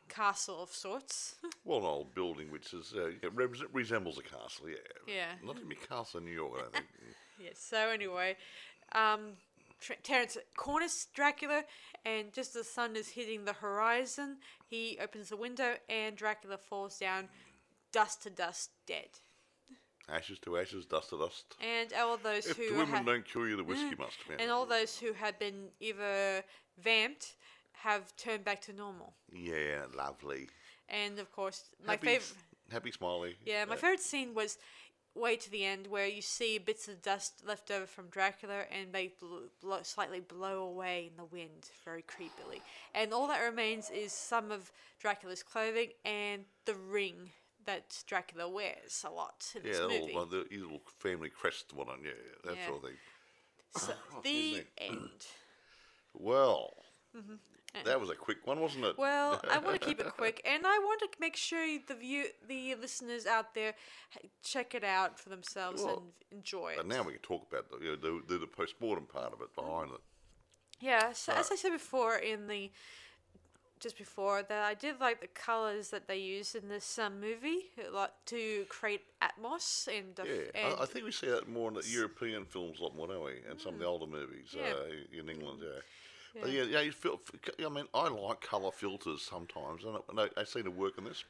castle 0.08 0.62
of 0.62 0.70
sorts. 0.70 1.36
Well, 1.64 1.78
an 1.80 1.84
old 1.84 2.14
building 2.14 2.50
which 2.50 2.72
is 2.72 2.94
uh, 2.96 3.10
res- 3.34 3.62
resembles 3.72 4.18
a 4.18 4.22
castle, 4.22 4.68
yeah. 4.70 4.76
Yeah. 5.06 5.32
Not 5.44 5.56
even 5.58 5.70
a 5.72 5.74
castle 5.74 6.18
in 6.20 6.24
New 6.26 6.32
York, 6.32 6.52
I 6.66 6.70
think. 6.76 6.86
Yes. 7.40 7.58
So 7.60 7.76
anyway, 7.90 8.36
um, 8.92 9.34
Tr- 9.80 9.92
Terrence 10.02 10.36
corners 10.56 11.06
Dracula, 11.14 11.62
and 12.04 12.32
just 12.32 12.56
as 12.56 12.62
the 12.66 12.68
sun 12.68 12.96
is 12.96 13.08
hitting 13.10 13.44
the 13.44 13.52
horizon, 13.52 14.38
he 14.66 14.98
opens 15.00 15.28
the 15.28 15.36
window, 15.36 15.74
and 15.88 16.16
Dracula 16.16 16.58
falls 16.58 16.98
down, 16.98 17.28
dust 17.92 18.22
to 18.24 18.30
dust, 18.30 18.70
dead. 18.86 19.08
ashes 20.08 20.38
to 20.40 20.58
ashes, 20.58 20.84
dust 20.86 21.10
to 21.10 21.18
dust. 21.18 21.54
And 21.60 21.92
all 21.92 22.16
those 22.16 22.46
If 22.46 22.56
who 22.56 22.70
the 22.70 22.78
women 22.78 22.96
ha- 22.96 23.02
don't 23.04 23.24
kill 23.24 23.46
you, 23.46 23.56
the 23.56 23.62
whiskey 23.64 23.94
must. 23.98 24.16
And 24.40 24.50
all 24.50 24.66
those 24.66 24.98
who 24.98 25.12
had 25.12 25.38
been 25.38 25.68
either 25.80 26.42
vamped 26.82 27.36
have 27.82 28.14
turned 28.16 28.44
back 28.44 28.60
to 28.62 28.72
normal. 28.72 29.14
yeah, 29.32 29.82
lovely. 29.96 30.48
And 30.88 31.18
of 31.18 31.30
course, 31.32 31.64
my 31.84 31.92
happy, 31.92 32.06
favorite. 32.06 32.36
happy 32.70 32.92
smiley. 32.92 33.36
Yeah, 33.44 33.64
my 33.66 33.76
favorite 33.76 34.00
scene 34.00 34.34
was 34.34 34.58
way 35.14 35.36
to 35.36 35.50
the 35.50 35.64
end 35.64 35.86
where 35.88 36.06
you 36.06 36.22
see 36.22 36.58
bits 36.58 36.88
of 36.88 37.02
dust 37.02 37.42
left 37.46 37.70
over 37.70 37.86
from 37.86 38.06
Dracula 38.08 38.62
and 38.70 38.92
they 38.92 39.12
bl- 39.20 39.74
slightly 39.82 40.20
blow 40.20 40.62
away 40.62 41.10
in 41.10 41.16
the 41.16 41.24
wind 41.24 41.68
very 41.84 42.02
creepily. 42.02 42.60
And 42.94 43.12
all 43.12 43.26
that 43.28 43.40
remains 43.44 43.90
is 43.90 44.12
some 44.12 44.50
of 44.50 44.70
Dracula's 45.00 45.42
clothing 45.42 45.88
and 46.04 46.44
the 46.66 46.74
ring 46.74 47.30
that 47.66 48.02
Dracula 48.06 48.48
wears 48.48 49.04
a 49.06 49.10
lot 49.10 49.44
in 49.54 49.62
Yeah, 49.62 49.68
this 49.68 49.80
the 49.80 49.88
movie. 49.88 50.14
one, 50.14 50.30
the 50.30 50.44
little 50.50 50.80
family 50.98 51.30
crest 51.30 51.74
one 51.74 51.88
on, 51.88 51.98
yeah, 52.04 52.12
that 52.44 52.56
Yeah. 52.56 52.66
sort 52.66 52.76
of 52.84 52.90
thing. 52.90 52.98
So, 53.76 53.92
Oh, 54.16 54.20
the 54.22 54.64
end. 54.78 55.26
Well, 56.14 56.72
mm-hmm. 57.16 57.34
That 57.84 58.00
was 58.00 58.10
a 58.10 58.14
quick 58.14 58.46
one, 58.46 58.60
wasn't 58.60 58.84
it? 58.84 58.92
Mm-hmm. 58.92 59.02
Well, 59.02 59.40
I 59.50 59.58
want 59.64 59.80
to 59.80 59.86
keep 59.86 60.00
it 60.00 60.06
quick, 60.16 60.40
and 60.44 60.66
I 60.66 60.78
want 60.78 61.00
to 61.00 61.08
make 61.20 61.36
sure 61.36 61.66
the 61.86 61.94
view, 61.94 62.24
the 62.46 62.74
listeners 62.76 63.26
out 63.26 63.54
there, 63.54 63.74
check 64.42 64.74
it 64.74 64.84
out 64.84 65.18
for 65.18 65.28
themselves 65.28 65.82
Well, 65.82 66.04
and 66.30 66.38
enjoy 66.38 66.72
it. 66.72 66.80
and 66.80 66.88
now 66.88 67.02
we 67.02 67.12
can 67.12 67.22
talk 67.22 67.46
about 67.50 67.70
the, 67.70 67.84
you 67.84 67.96
know, 67.96 68.20
the, 68.26 68.38
the, 68.38 68.46
post-mortem 68.46 69.06
part 69.06 69.32
of 69.32 69.40
it 69.40 69.54
behind 69.54 69.90
it. 69.90 70.00
Yeah, 70.80 71.12
so 71.12 71.32
as 71.32 71.50
I 71.50 71.56
said 71.56 71.72
before 71.72 72.16
in 72.16 72.46
the 72.46 72.70
just 73.80 73.96
before 73.96 74.42
that 74.42 74.64
I 74.64 74.74
did 74.74 75.00
like 75.00 75.20
the 75.20 75.28
colors 75.28 75.90
that 75.90 76.08
they 76.08 76.18
used 76.18 76.54
in 76.56 76.68
this 76.68 76.98
um, 76.98 77.20
movie 77.20 77.66
like 77.92 78.10
to 78.26 78.64
create 78.68 79.02
atmos 79.22 79.86
and, 79.86 80.18
uh, 80.18 80.24
Yeah, 80.24 80.62
and 80.66 80.74
I, 80.80 80.82
I 80.82 80.86
think 80.86 81.04
we 81.04 81.12
see 81.12 81.28
that 81.28 81.48
more 81.48 81.68
in 81.68 81.74
the 81.74 81.86
European 81.88 82.44
films 82.44 82.80
a 82.80 82.82
lot 82.82 82.96
more, 82.96 83.06
don't 83.06 83.24
we? 83.24 83.34
And 83.48 83.60
some 83.60 83.74
of 83.74 83.80
the 83.80 83.86
older 83.86 84.06
movies 84.06 84.54
Mm. 84.56 84.60
Yeah. 84.60 84.72
uh, 84.72 85.20
in 85.20 85.28
England, 85.28 85.60
yeah. 85.62 85.80
But 86.40 86.50
yeah, 86.50 86.64
yeah, 86.64 86.80
you 86.80 86.92
feel, 86.92 87.20
I 87.64 87.68
mean, 87.68 87.86
I 87.94 88.08
like 88.08 88.40
colour 88.40 88.70
filters 88.70 89.22
sometimes, 89.22 89.82
and 89.84 90.18
they, 90.18 90.28
they 90.36 90.44
seem 90.44 90.64
to 90.64 90.70
work 90.70 90.98
in 90.98 91.04
this. 91.04 91.24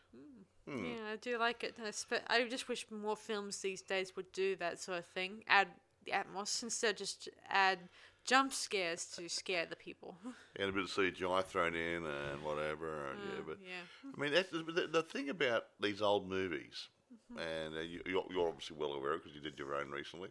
Hmm. 0.69 0.85
yeah 0.85 1.13
I 1.13 1.17
do 1.17 1.39
like 1.39 1.65
it. 1.65 1.77
I, 1.83 1.91
spe- 1.91 2.27
I 2.27 2.45
just 2.45 2.69
wish 2.69 2.87
more 2.91 3.17
films 3.17 3.59
these 3.59 3.81
days 3.81 4.15
would 4.17 4.31
do 4.33 4.55
that 4.57 4.79
sort 4.81 4.99
of 4.99 5.07
thing. 5.07 5.45
Add 5.49 5.69
the 6.05 6.13
atmos 6.13 6.63
instead 6.63 6.93
of 6.93 6.97
just 6.97 7.29
add 7.49 7.79
jump 8.25 8.53
scares 8.53 9.07
to 9.17 9.29
scare 9.29 9.67
the 9.67 9.77
people. 9.77 10.17
And 10.61 10.71
a 10.71 10.73
bit 10.73 10.85
of 10.85 10.91
CGI 10.91 11.45
thrown 11.45 11.75
in 11.77 12.05
and 12.05 12.43
whatever. 12.43 13.11
And, 13.11 13.21
yeah, 13.21 13.43
but 13.47 13.59
yeah. 13.63 14.13
I 14.17 14.21
mean, 14.21 14.33
that's 14.33 14.51
the, 14.51 14.89
the, 14.93 15.03
thing 15.03 15.31
about 15.31 15.67
these 15.81 16.03
old 16.03 16.29
movies, 16.29 16.89
and 17.31 17.77
uh, 17.77 17.81
you, 17.81 18.01
you're, 18.07 18.25
you're 18.29 18.49
obviously 18.49 18.77
well 18.77 18.93
aware 18.95 19.17
because 19.19 19.35
you 19.35 19.41
did 19.41 19.57
your 19.57 19.77
own 19.77 19.91
recently, 19.91 20.31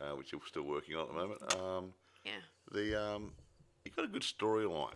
uh, 0.00 0.16
which 0.16 0.32
you're 0.32 0.40
still 0.48 0.64
working 0.64 0.96
on 0.96 1.02
at 1.02 1.08
the 1.08 1.14
moment. 1.14 1.54
Um, 1.54 1.94
Yeah. 2.24 2.32
the 2.72 3.00
um, 3.00 3.32
you 3.84 3.92
got 3.94 4.04
a 4.04 4.08
good 4.08 4.22
storyline. 4.22 4.94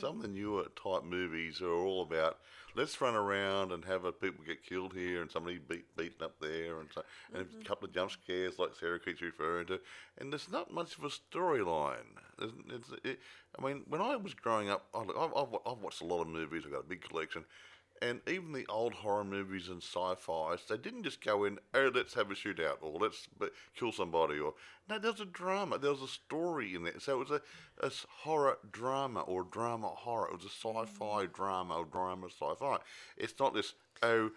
Some 0.00 0.16
of 0.16 0.22
the 0.22 0.28
newer 0.28 0.64
type 0.82 1.04
movies 1.04 1.60
are 1.60 1.72
all 1.72 2.02
about 2.02 2.38
let's 2.76 3.00
run 3.00 3.14
around 3.14 3.72
and 3.72 3.84
have 3.84 4.04
a 4.04 4.12
people 4.12 4.44
get 4.46 4.64
killed 4.64 4.92
here 4.92 5.22
and 5.22 5.30
somebody 5.30 5.58
beat 5.58 5.96
beaten 5.96 6.22
up 6.22 6.38
there 6.40 6.78
and 6.80 6.88
so, 6.94 7.02
and 7.32 7.42
a 7.42 7.44
mm-hmm. 7.44 7.62
couple 7.62 7.88
of 7.88 7.94
jump 7.94 8.10
scares 8.10 8.58
like 8.58 8.74
Sarah 8.78 9.00
keeps 9.00 9.22
referring 9.22 9.66
to, 9.68 9.80
and 10.18 10.32
there's 10.32 10.50
not 10.50 10.72
much 10.72 10.96
of 10.98 11.04
a 11.04 11.08
storyline. 11.08 12.16
It, 13.04 13.18
I 13.58 13.66
mean, 13.66 13.82
when 13.88 14.00
I 14.00 14.16
was 14.16 14.34
growing 14.34 14.68
up, 14.68 14.86
I've, 14.94 15.08
I've, 15.10 15.56
I've 15.66 15.78
watched 15.78 16.02
a 16.02 16.06
lot 16.06 16.22
of 16.22 16.28
movies. 16.28 16.62
I've 16.66 16.72
got 16.72 16.84
a 16.84 16.88
big 16.88 17.02
collection. 17.02 17.44
And 18.02 18.20
even 18.28 18.52
the 18.52 18.66
old 18.68 18.92
horror 18.92 19.24
movies 19.24 19.68
and 19.68 19.82
sci-fi's, 19.82 20.60
they 20.68 20.76
didn't 20.76 21.04
just 21.04 21.24
go 21.24 21.44
in, 21.44 21.58
oh, 21.74 21.90
let's 21.94 22.14
have 22.14 22.30
a 22.30 22.34
shootout 22.34 22.76
or 22.82 22.98
let's 23.00 23.28
kill 23.74 23.92
somebody 23.92 24.38
or 24.38 24.54
no, 24.88 24.98
there 24.98 25.10
was 25.10 25.20
a 25.20 25.26
drama, 25.26 25.78
there 25.78 25.90
was 25.90 26.02
a 26.02 26.08
story 26.08 26.74
in 26.74 26.84
there. 26.84 27.00
So 27.00 27.20
it 27.20 27.28
was 27.28 27.40
a, 27.40 27.86
a 27.86 27.90
horror 28.22 28.58
drama 28.70 29.20
or 29.20 29.42
drama 29.44 29.88
horror. 29.88 30.28
It 30.28 30.36
was 30.36 30.44
a 30.44 30.48
sci-fi 30.48 31.26
mm. 31.26 31.32
drama 31.32 31.78
or 31.78 31.84
drama 31.84 32.26
sci-fi. 32.26 32.78
It's 33.16 33.34
not 33.40 33.54
this, 33.54 33.74
oh, 34.02 34.30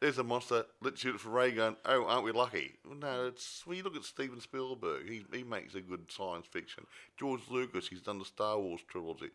there's 0.00 0.18
a 0.18 0.24
monster, 0.24 0.66
let's 0.82 1.00
shoot 1.00 1.14
it 1.14 1.20
for 1.20 1.30
ray 1.30 1.52
gun. 1.52 1.76
Oh, 1.86 2.04
aren't 2.04 2.24
we 2.24 2.32
lucky? 2.32 2.74
No, 2.84 3.26
it's. 3.28 3.64
You 3.66 3.82
look 3.82 3.96
at 3.96 4.04
Steven 4.04 4.40
Spielberg. 4.40 5.08
He 5.08 5.24
he 5.32 5.42
makes 5.42 5.74
a 5.74 5.80
good 5.80 6.10
science 6.10 6.46
fiction. 6.46 6.86
George 7.18 7.40
Lucas. 7.50 7.88
He's 7.88 8.02
done 8.02 8.18
the 8.18 8.26
Star 8.26 8.58
Wars 8.58 8.82
trilogy. 8.86 9.30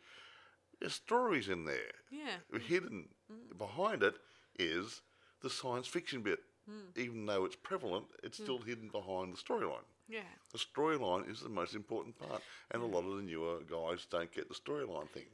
There's 0.81 0.93
stories 0.95 1.47
in 1.47 1.65
there 1.65 1.93
Yeah. 2.09 2.59
hidden 2.59 3.09
mm. 3.31 3.57
behind 3.57 4.03
it 4.03 4.15
is 4.57 5.01
the 5.41 5.49
science 5.49 5.87
fiction 5.87 6.21
bit. 6.21 6.39
Mm. 6.69 6.97
Even 6.97 7.25
though 7.25 7.45
it's 7.45 7.55
prevalent, 7.55 8.05
it's 8.23 8.39
mm. 8.39 8.43
still 8.43 8.59
hidden 8.59 8.89
behind 8.89 9.33
the 9.33 9.37
storyline. 9.37 9.85
Yeah. 10.07 10.21
The 10.51 10.57
storyline 10.57 11.29
is 11.29 11.39
the 11.39 11.49
most 11.49 11.75
important 11.75 12.17
part, 12.17 12.41
and 12.71 12.81
a 12.81 12.85
lot 12.85 13.05
of 13.05 13.15
the 13.15 13.23
newer 13.23 13.59
guys 13.61 14.05
don't 14.09 14.31
get 14.31 14.49
the 14.49 14.55
storyline 14.55 15.09
thing. 15.09 15.27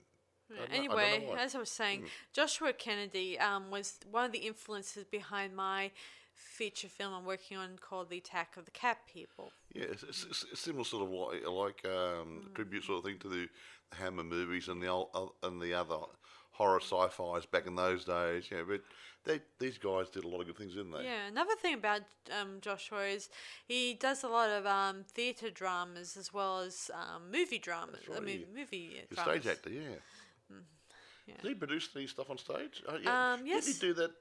Yeah, 0.49 0.57
don't 0.57 0.69
know- 0.69 0.75
I 0.75 0.77
Anyway. 0.77 1.35
As 1.37 1.55
I 1.55 1.59
was 1.59 1.69
saying, 1.69 2.05
Joshua 2.33 2.73
Kennedy 2.73 3.39
um, 3.39 3.71
was 3.71 3.99
one 4.09 4.25
of 4.25 4.31
the 4.31 4.39
influences 4.39 5.03
behind 5.05 5.55
my 5.55 5.91
feature 6.37 6.87
film 6.87 7.13
I'm 7.13 7.25
working 7.25 7.57
on 7.57 7.77
called 7.81 8.09
The 8.09 8.17
Attack 8.19 8.57
of 8.57 8.65
the 8.65 8.71
Cat 8.71 8.99
People. 9.11 9.51
Yeah, 9.73 9.85
it's, 9.91 10.03
it's, 10.03 10.23
it's 10.23 10.45
a 10.53 10.55
similar 10.55 10.85
sort 10.85 11.03
of 11.03 11.09
like, 11.09 11.47
like 11.47 11.85
um, 11.93 12.49
tribute 12.55 12.83
sort 12.83 12.99
of 12.99 13.05
thing 13.05 13.19
to 13.19 13.27
the 13.27 13.49
Hammer 13.93 14.23
movies 14.23 14.67
and 14.67 14.81
the 14.81 14.87
old, 14.87 15.09
uh, 15.13 15.25
and 15.43 15.61
the 15.61 15.73
other 15.73 15.97
horror 16.51 16.79
sci-fi's 16.79 17.45
back 17.45 17.67
in 17.67 17.75
those 17.75 18.05
days. 18.05 18.49
Yeah, 18.51 18.61
but 18.67 18.81
they 19.23 19.41
these 19.59 19.77
guys 19.77 20.09
did 20.09 20.23
a 20.23 20.27
lot 20.27 20.41
of 20.41 20.47
good 20.47 20.57
things, 20.57 20.73
didn't 20.73 20.91
they? 20.91 21.03
Yeah, 21.03 21.27
another 21.27 21.55
thing 21.61 21.75
about 21.75 22.01
um, 22.39 22.57
Joshua 22.61 23.05
is 23.05 23.29
he 23.67 23.93
does 23.93 24.23
a 24.23 24.27
lot 24.27 24.49
of 24.49 24.65
um, 24.65 25.03
theatre 25.13 25.49
dramas 25.49 26.17
as 26.17 26.33
well 26.33 26.59
as 26.59 26.89
um, 26.93 27.31
movie 27.31 27.59
dramas. 27.59 27.99
I 28.09 28.13
right, 28.15 28.23
mean, 28.23 28.39
he- 28.39 28.59
movie 28.59 28.89
He's 28.93 29.11
a 29.11 29.15
dramas. 29.15 29.41
stage 29.43 29.51
actor, 29.51 29.69
yeah. 29.69 29.81
yeah. 31.27 31.35
Did 31.41 31.49
he 31.49 31.55
produce 31.55 31.89
these 31.93 32.11
stuff 32.11 32.29
on 32.29 32.37
stage? 32.37 32.83
Uh, 32.87 32.97
yeah. 33.03 33.33
Um, 33.33 33.41
yes. 33.45 33.65
Did 33.65 33.75
he 33.75 33.79
do 33.79 33.93
that 33.95 34.11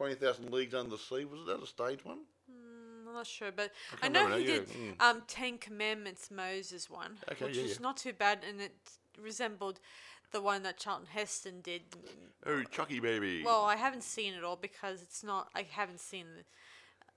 um, 0.00 0.06
20,000 0.08 0.52
Leagues 0.52 0.74
Under 0.74 0.90
the 0.90 0.98
Sea? 0.98 1.24
Was 1.24 1.46
that 1.46 1.62
a 1.62 1.66
stage 1.66 2.04
one? 2.04 2.20
Mm, 2.50 3.08
I'm 3.08 3.14
not 3.14 3.26
sure, 3.26 3.50
but 3.54 3.70
I, 3.94 4.08
can't 4.08 4.12
know 4.14 4.38
he 4.38 4.44
now, 4.44 4.52
did 4.52 4.68
yeah, 4.68 5.08
um, 5.08 5.22
Ten 5.26 5.58
Commandments 5.58 6.30
Moses 6.30 6.88
one, 6.88 7.18
Okay, 7.30 7.46
which 7.46 7.56
yeah, 7.56 7.62
was 7.62 7.72
yeah. 7.72 7.82
not 7.82 7.96
too 7.96 8.12
bad, 8.12 8.40
and 8.48 8.60
it 8.60 8.72
resembled 9.22 9.80
the 10.32 10.40
one 10.40 10.62
that 10.62 10.78
Charlton 10.78 11.06
Heston 11.10 11.60
did. 11.60 11.82
Oh, 12.46 12.62
Chucky 12.70 13.00
Baby. 13.00 13.42
Well, 13.44 13.64
I 13.64 13.76
haven't 13.76 14.04
seen 14.04 14.34
it 14.34 14.44
all 14.44 14.56
because 14.56 15.02
it's 15.02 15.24
not. 15.24 15.48
I 15.54 15.66
haven't 15.68 16.00
seen. 16.00 16.26
The, 16.36 16.44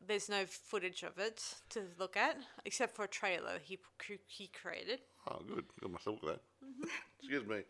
there's 0.05 0.27
no 0.27 0.45
footage 0.45 1.03
of 1.03 1.17
it 1.17 1.41
to 1.69 1.83
look 1.97 2.17
at 2.17 2.35
except 2.65 2.93
for 2.95 3.05
a 3.05 3.07
trailer 3.07 3.59
he 3.63 3.79
he 4.27 4.47
created. 4.47 4.99
oh, 5.29 5.39
good. 5.47 5.65
Got 5.81 5.91
myself 5.91 6.17
with 6.21 6.33
that. 6.33 6.41
Mm-hmm. 6.63 6.83
Excuse 7.19 7.47
me. 7.47 7.61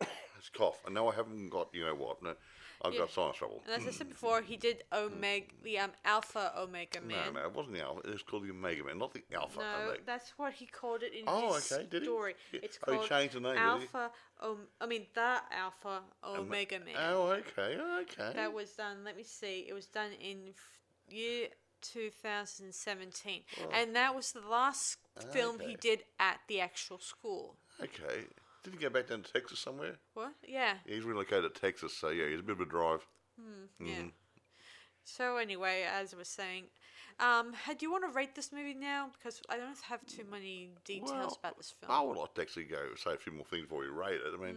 it's 0.38 0.48
cough. 0.48 0.78
I 0.86 0.90
know 0.90 1.08
I 1.08 1.14
haven't 1.14 1.50
got, 1.50 1.68
you 1.72 1.84
know 1.84 1.94
what, 1.94 2.22
no, 2.22 2.34
I've 2.82 2.94
Yeah. 2.94 3.00
got 3.00 3.10
sinus 3.10 3.36
trouble. 3.36 3.62
And 3.66 3.82
as 3.82 3.86
I 3.86 3.90
said 3.90 4.08
before, 4.08 4.40
he 4.42 4.56
did 4.56 4.84
Omega, 4.92 5.46
the 5.62 5.78
um, 5.80 5.92
Alpha 6.04 6.52
Omega 6.56 7.00
No, 7.00 7.06
Man. 7.06 7.34
no, 7.34 7.40
it 7.44 7.52
wasn't 7.52 7.74
the 7.74 7.82
Alpha. 7.82 8.00
It 8.08 8.12
was 8.12 8.22
called 8.22 8.44
the 8.46 8.50
Omega 8.50 8.82
Man, 8.84 8.98
not 8.98 9.12
the 9.12 9.22
Alpha. 9.34 9.58
No, 9.60 9.76
Omega. 9.88 10.02
that's 10.06 10.30
what 10.38 10.54
he 10.54 10.66
called 10.66 11.02
it 11.02 11.12
in 11.12 11.24
Oh, 11.26 11.54
his 11.54 11.70
okay, 11.70 11.86
did 11.90 12.02
he? 12.02 12.06
story. 12.06 12.34
Yeah. 12.52 12.60
It's 12.62 12.78
Oh, 12.86 12.92
he 12.92 12.96
called 12.98 13.08
changed 13.10 13.34
the 13.34 13.40
name. 13.40 13.56
Alpha. 13.58 14.10
Om- 14.40 14.68
I 14.80 14.86
mean, 14.86 15.06
the 15.14 15.42
Alpha 15.52 16.02
Omega 16.24 16.78
Man. 16.80 16.94
Oh, 16.98 17.32
okay, 17.32 17.76
okay. 18.02 18.32
That 18.34 18.52
was 18.52 18.70
done. 18.72 19.04
Let 19.04 19.16
me 19.16 19.24
see. 19.24 19.66
It 19.68 19.74
was 19.74 19.86
done 19.86 20.12
in 20.12 20.48
f- 20.50 20.78
year 21.08 21.48
2017, 21.82 23.42
and 23.72 23.94
that 23.96 24.14
was 24.14 24.32
the 24.32 24.40
last 24.40 24.96
film 25.32 25.60
he 25.60 25.76
did 25.76 26.04
at 26.18 26.40
the 26.48 26.60
actual 26.60 26.98
school. 26.98 27.56
okay. 27.82 28.24
Did 28.62 28.74
he 28.74 28.78
go 28.78 28.90
back 28.90 29.08
down 29.08 29.22
to 29.22 29.32
Texas 29.32 29.58
somewhere? 29.58 29.96
What? 30.14 30.32
Yeah. 30.46 30.74
Yeah, 30.86 30.94
he's 30.94 31.04
relocated 31.04 31.54
to 31.54 31.60
Texas, 31.60 31.96
so 31.96 32.10
yeah, 32.10 32.28
he's 32.28 32.40
a 32.40 32.42
bit 32.42 32.52
of 32.56 32.60
a 32.60 32.66
drive. 32.66 33.06
Yeah. 33.38 33.86
Mm-hmm. 33.86 34.08
So 35.04 35.38
anyway, 35.38 35.86
as 35.90 36.12
I 36.12 36.18
was 36.18 36.28
saying, 36.28 36.64
um, 37.18 37.52
do 37.66 37.76
you 37.80 37.90
want 37.90 38.04
to 38.04 38.14
rate 38.14 38.34
this 38.34 38.52
movie 38.52 38.74
now? 38.74 39.10
Because 39.12 39.40
I 39.48 39.56
don't 39.56 39.78
have 39.88 40.04
too 40.06 40.24
many 40.30 40.70
details 40.84 41.10
Well, 41.10 41.38
about 41.42 41.56
this 41.56 41.74
film. 41.80 41.90
I 41.92 42.02
would 42.02 42.16
like 42.16 42.34
to 42.34 42.42
actually 42.42 42.64
go 42.64 42.94
say 42.96 43.14
a 43.14 43.16
few 43.16 43.32
more 43.32 43.44
things 43.44 43.62
before 43.64 43.80
we 43.80 43.86
rate 43.88 44.20
it. 44.20 44.34
I 44.34 44.36
mean, 44.42 44.56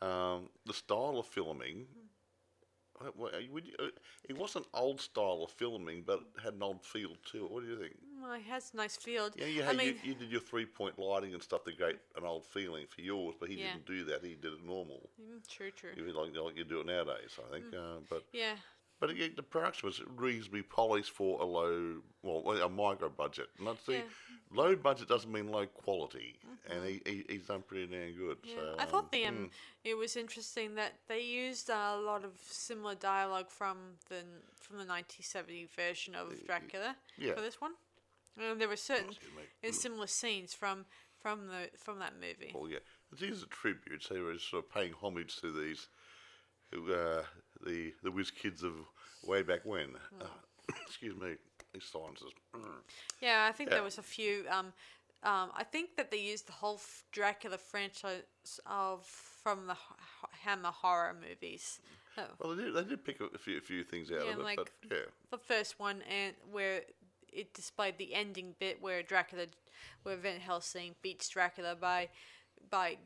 Hmm. 0.00 0.06
um, 0.06 0.50
the 0.66 0.74
style 0.74 1.18
of 1.18 1.26
filming, 1.26 1.86
uh, 1.96 1.98
well, 1.98 2.00
uh, 2.00 2.00
would 2.00 2.89
you, 3.04 3.62
uh, 3.78 3.84
it 4.28 4.36
wasn't 4.36 4.66
old 4.74 5.00
style 5.00 5.42
of 5.44 5.50
filming, 5.50 6.02
but 6.06 6.20
it 6.36 6.42
had 6.42 6.54
an 6.54 6.62
old 6.62 6.84
feel 6.84 7.10
to 7.32 7.44
it. 7.44 7.50
What 7.50 7.62
do 7.64 7.70
you 7.70 7.78
think? 7.78 7.94
Well, 8.22 8.32
it 8.32 8.42
has 8.42 8.72
a 8.74 8.76
nice 8.76 8.96
field. 8.96 9.34
Yeah, 9.36 9.46
you, 9.46 9.62
I 9.62 9.66
had, 9.66 9.76
mean, 9.76 9.86
you, 10.04 10.10
you 10.10 10.14
did 10.14 10.30
your 10.30 10.40
three 10.40 10.66
point 10.66 10.98
lighting 10.98 11.32
and 11.32 11.42
stuff 11.42 11.64
to 11.64 11.72
create 11.72 11.98
an 12.16 12.24
old 12.24 12.44
feeling 12.46 12.86
for 12.88 13.00
yours, 13.00 13.34
but 13.40 13.48
he 13.48 13.56
Yeah. 13.56 13.72
didn't 13.72 13.86
do 13.86 14.04
that. 14.04 14.22
He 14.24 14.34
did 14.34 14.52
it 14.52 14.64
normal, 14.64 15.08
mm, 15.20 15.46
true, 15.48 15.70
true. 15.70 15.90
Was 16.04 16.14
like, 16.14 16.36
like 16.36 16.56
you 16.56 16.64
do 16.64 16.80
it 16.80 16.86
nowadays. 16.86 17.38
I 17.38 17.52
think, 17.52 17.64
uh, 17.74 18.00
but 18.08 18.24
Yeah, 18.32 18.56
but 19.00 19.10
again, 19.10 19.32
the 19.34 19.42
production 19.42 19.86
was 19.86 20.02
reasonably 20.16 20.62
polished 20.62 21.12
for 21.12 21.40
a 21.40 21.44
low, 21.44 22.02
well, 22.22 22.50
a 22.62 22.68
micro 22.68 23.08
budget. 23.08 23.48
And 23.58 23.68
I'd 23.68 23.80
say 23.80 23.94
Yeah. 23.94 24.02
Low 24.52 24.74
budget 24.76 25.08
doesn't 25.08 25.30
mean 25.30 25.50
low 25.50 25.66
quality, 25.66 26.36
and 26.68 26.84
he, 26.84 27.00
he 27.04 27.24
he's 27.28 27.42
done 27.44 27.62
pretty 27.66 27.86
damn 27.86 28.16
good. 28.16 28.38
yeah. 28.44 28.54
So 28.56 28.74
I 28.78 28.84
thought 28.84 29.10
the 29.12 29.26
um, 29.26 29.36
um, 29.36 29.50
it 29.84 29.96
was 29.96 30.16
interesting 30.16 30.74
that 30.74 30.94
they 31.08 31.20
used 31.20 31.70
a 31.70 31.96
lot 31.96 32.24
of 32.24 32.32
similar 32.42 32.94
dialogue 32.94 33.50
from 33.50 33.78
the 34.08 34.22
from 34.56 34.76
the 34.76 34.84
1970 34.84 35.68
version 35.74 36.14
of 36.14 36.28
Dracula 36.46 36.96
yeah. 37.18 37.34
for 37.34 37.40
this 37.40 37.60
one. 37.60 37.72
And 38.40 38.60
there 38.60 38.68
were 38.68 38.76
certain 38.76 39.14
and 39.62 39.74
similar 39.74 40.06
scenes 40.06 40.54
from 40.54 40.86
from 41.20 41.48
the 41.48 41.70
from 41.76 41.98
that 41.98 42.14
movie. 42.14 42.52
Oh 42.54 42.66
yeah, 42.66 42.78
these 43.18 43.42
are 43.42 43.46
tributes. 43.46 44.08
They 44.08 44.20
were 44.20 44.38
sort 44.38 44.64
of 44.64 44.72
paying 44.72 44.92
homage 44.92 45.36
to 45.40 45.52
these, 45.52 45.88
uh, 46.72 47.22
the 47.64 47.92
the 48.02 48.10
whiz 48.10 48.30
kids 48.30 48.62
of 48.62 48.72
way 49.26 49.42
back 49.42 49.60
when. 49.64 49.88
Hmm. 49.88 50.22
Uh, 50.22 50.72
excuse 50.86 51.16
me, 51.16 51.34
these 51.72 51.84
silences. 51.84 52.32
Mm. 52.54 52.62
Yeah, 53.20 53.46
I 53.48 53.52
think 53.52 53.70
Yeah. 53.70 53.76
there 53.76 53.84
was 53.84 53.98
a 53.98 54.02
few. 54.02 54.46
Um, 54.48 54.72
um, 55.22 55.50
I 55.54 55.64
think 55.64 55.96
that 55.96 56.10
they 56.10 56.18
used 56.18 56.46
the 56.46 56.52
whole 56.52 56.76
f- 56.76 57.04
Dracula 57.12 57.58
franchise 57.58 58.22
of 58.66 59.04
from 59.06 59.66
the 59.66 59.76
Hammer 60.44 60.70
horror 60.70 61.14
movies. 61.14 61.80
Oh, 62.16 62.24
Well, 62.38 62.56
they 62.56 62.64
did, 62.64 62.74
they 62.74 62.84
did 62.84 63.04
pick 63.04 63.20
a 63.20 63.38
few, 63.38 63.58
a 63.58 63.60
few 63.60 63.84
things 63.84 64.10
out 64.10 64.24
Yeah, 64.24 64.32
of 64.32 64.40
it, 64.40 64.42
like- 64.42 64.56
but 64.56 64.70
yeah. 64.90 65.04
the 65.30 65.38
first 65.38 65.78
one, 65.78 66.02
and 66.02 66.34
where 66.50 66.84
it 67.32 67.54
displayed 67.54 67.98
the 67.98 68.14
ending 68.14 68.54
bit 68.58 68.80
where 68.80 69.02
Dracula, 69.02 69.46
where 70.02 70.16
Van 70.16 70.40
Helsing 70.40 70.96
beats 71.02 71.28
Dracula 71.28 71.76
by 71.76 72.08
by 72.68 72.98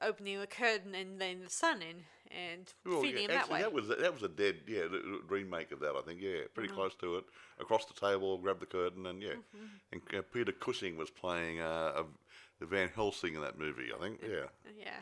opening 0.00 0.38
the 0.40 0.46
curtain 0.46 0.94
and 0.94 1.18
letting 1.18 1.42
the 1.42 1.50
sun 1.50 1.80
in 1.82 2.04
and 2.34 2.72
Well, 2.86 3.02
feeding 3.02 3.24
yeah, 3.28 3.28
him 3.28 3.40
that 3.40 3.50
way. 3.50 3.60
that 3.60 3.72
was 3.72 3.88
that 3.88 4.12
was 4.12 4.22
a 4.22 4.28
dead 4.28 4.56
yeah 4.66 4.82
remake 5.28 5.72
of 5.72 5.80
that 5.80 5.94
I 5.96 6.02
think 6.02 6.20
yeah 6.20 6.40
pretty 6.54 6.68
Mm-hmm. 6.68 6.76
close 6.78 6.94
to 6.96 7.16
it 7.16 7.24
across 7.60 7.84
the 7.86 7.94
table 7.94 8.38
grab 8.38 8.60
the 8.60 8.66
curtain 8.66 9.06
and 9.06 9.22
yeah 9.22 9.30
Mm-hmm. 9.30 9.66
and 9.92 10.02
uh, 10.18 10.22
Peter 10.32 10.52
Cushing 10.52 10.96
was 10.96 11.10
playing 11.10 11.60
uh, 11.60 12.02
a, 12.60 12.64
Van 12.64 12.88
Helsing 12.94 13.34
in 13.34 13.40
that 13.42 13.58
movie 13.58 13.90
I 13.96 14.00
think 14.00 14.20
yeah 14.22 14.46
yeah, 14.78 15.00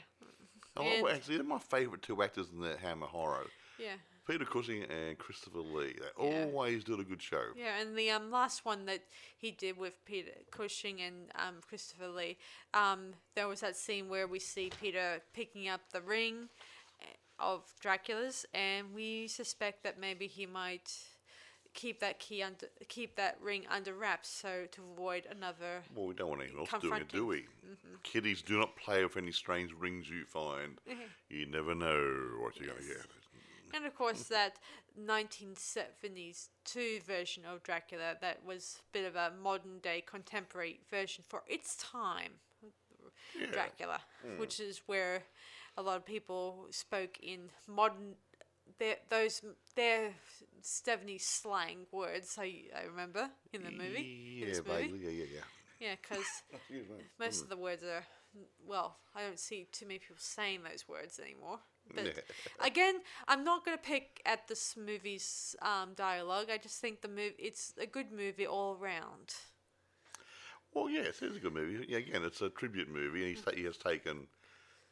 I 0.77 0.83
And- 0.85 1.03
love, 1.03 1.13
actually 1.13 1.37
they're 1.37 1.45
my 1.47 1.59
favourite 1.59 2.03
two 2.03 2.23
actors 2.23 2.49
in 2.55 2.61
the 2.61 2.77
Hammer 2.79 3.07
horror 3.07 3.47
yeah. 3.79 3.95
Peter 4.27 4.45
Cushing 4.45 4.85
and 4.85 5.19
Christopher 5.19 5.59
Lee 5.59 5.95
they 6.19 6.29
Yeah. 6.31 6.45
always 6.45 6.85
did 6.85 7.01
a 7.01 7.05
good 7.05 7.21
show 7.23 7.43
Yeah, 7.57 7.81
and 7.81 7.97
the 7.97 8.11
um, 8.11 8.31
last 8.31 8.65
one 8.65 8.85
that 8.87 9.03
he 9.37 9.51
did 9.51 9.77
with 9.77 9.95
Peter 10.05 10.31
Cushing 10.51 11.01
and 11.01 11.31
um, 11.35 11.57
Christopher 11.67 12.09
Lee, 12.09 12.37
um, 12.75 13.15
there 13.35 13.49
was 13.49 13.61
that 13.61 13.77
scene 13.77 14.09
where 14.09 14.27
we 14.29 14.39
see 14.39 14.71
Peter 14.81 15.21
picking 15.35 15.69
up 15.69 15.81
the 15.93 16.01
ring 16.03 16.49
of 17.41 17.63
Dracula's, 17.81 18.47
and 18.55 18.95
we 18.95 19.29
suspect 19.29 19.83
that 19.85 19.99
maybe 19.99 20.27
he 20.27 20.47
might 20.47 20.93
keep 21.75 22.01
that 22.01 22.19
key 22.19 22.43
under, 22.43 22.67
keep 22.89 23.17
that 23.17 23.39
ring 23.43 23.65
under 23.71 23.95
wraps, 23.95 24.29
so 24.29 24.67
to 24.73 24.83
avoid 24.93 25.27
another. 25.31 25.83
well 25.95 26.07
we 26.07 26.15
don't 26.15 26.29
want 26.29 26.43
anyone 26.43 26.61
else 26.61 26.71
doing 26.83 26.95
it 27.01 27.09
do 27.09 27.19
Confronting. 27.19 27.45
Mm-hmm. 27.65 27.93
we 27.93 27.99
kiddies 28.03 28.43
do 28.43 28.59
not 28.59 28.77
play 28.77 29.03
with 29.05 29.17
any 29.17 29.33
strange 29.33 29.73
rings 29.73 30.09
you 30.09 30.25
find 30.25 30.81
you 31.29 31.47
never 31.47 31.75
know 31.75 32.41
what 32.43 32.57
you're 32.59 32.73
going 32.73 32.83
to 32.83 32.89
get 32.89 33.07
And 33.73 33.87
of 33.87 33.95
course, 33.95 34.25
that 34.25 34.57
1970s 35.01 36.49
two 36.65 36.99
version 37.07 37.45
of 37.45 37.63
Dracula 37.63 38.17
that 38.21 38.45
was 38.45 38.81
a 38.81 38.93
bit 38.93 39.07
of 39.07 39.15
a 39.15 39.33
modern 39.41 39.79
day 39.79 40.03
contemporary 40.05 40.81
version 40.91 41.25
for 41.27 41.43
its 41.47 41.77
time. 41.77 42.33
Dracula, 43.53 44.01
which 44.39 44.61
is 44.61 44.83
where 44.87 45.23
a 45.77 45.83
lot 45.83 45.97
of 45.97 46.05
people 46.05 46.67
spoke 46.71 47.19
in 47.23 47.51
modern 47.69 48.15
their, 48.79 48.97
those 49.09 49.43
their 49.77 50.11
70s 50.63 51.23
slang 51.23 51.87
words. 51.93 52.37
I, 52.39 52.65
I 52.77 52.85
remember 52.85 53.31
in 53.53 53.65
the 53.65 53.71
movie. 53.71 54.39
yeah 54.41 54.47
this 54.47 54.63
movie. 54.67 54.93
yeah 55.01 55.11
yeah 55.11 55.25
yeah 55.35 55.41
Yeah, 55.81 55.95
because 56.01 56.27
most 57.19 57.43
of 57.43 57.49
the 57.49 57.57
words 57.57 57.83
are 57.83 58.05
well, 58.65 58.97
I 59.15 59.23
don't 59.23 59.39
see 59.39 59.67
too 59.73 59.87
many 59.87 59.99
people 59.99 60.17
saying 60.19 60.61
those 60.63 60.87
words 60.89 61.19
anymore. 61.19 61.59
But 61.95 62.23
again, 62.65 62.97
I'm 63.27 63.43
not 63.45 63.65
gonna 63.65 63.79
pick 63.79 64.21
at 64.25 64.47
this 64.47 64.77
movie's 64.77 65.57
um, 65.63 65.95
dialogue. 65.97 66.47
I 66.53 66.59
just 66.59 66.81
think 66.81 67.01
the 67.01 67.09
movie 67.09 67.35
it's 67.39 67.75
a 67.81 67.87
good 67.87 68.13
movie 68.13 68.47
all 68.47 68.77
around. 68.81 69.35
Well, 70.75 70.89
yes, 70.89 71.21
it 71.23 71.31
is 71.33 71.37
a 71.37 71.41
good 71.41 71.53
movie. 71.55 71.85
Yeah, 71.89 71.99
again, 71.99 72.23
it's 72.25 72.41
a 72.43 72.51
tribute 72.51 72.89
movie, 72.89 73.21
and 73.27 73.29
he's 73.37 73.45
ta- 73.45 73.51
he 73.53 73.65
has 73.65 73.77
taken 73.77 74.29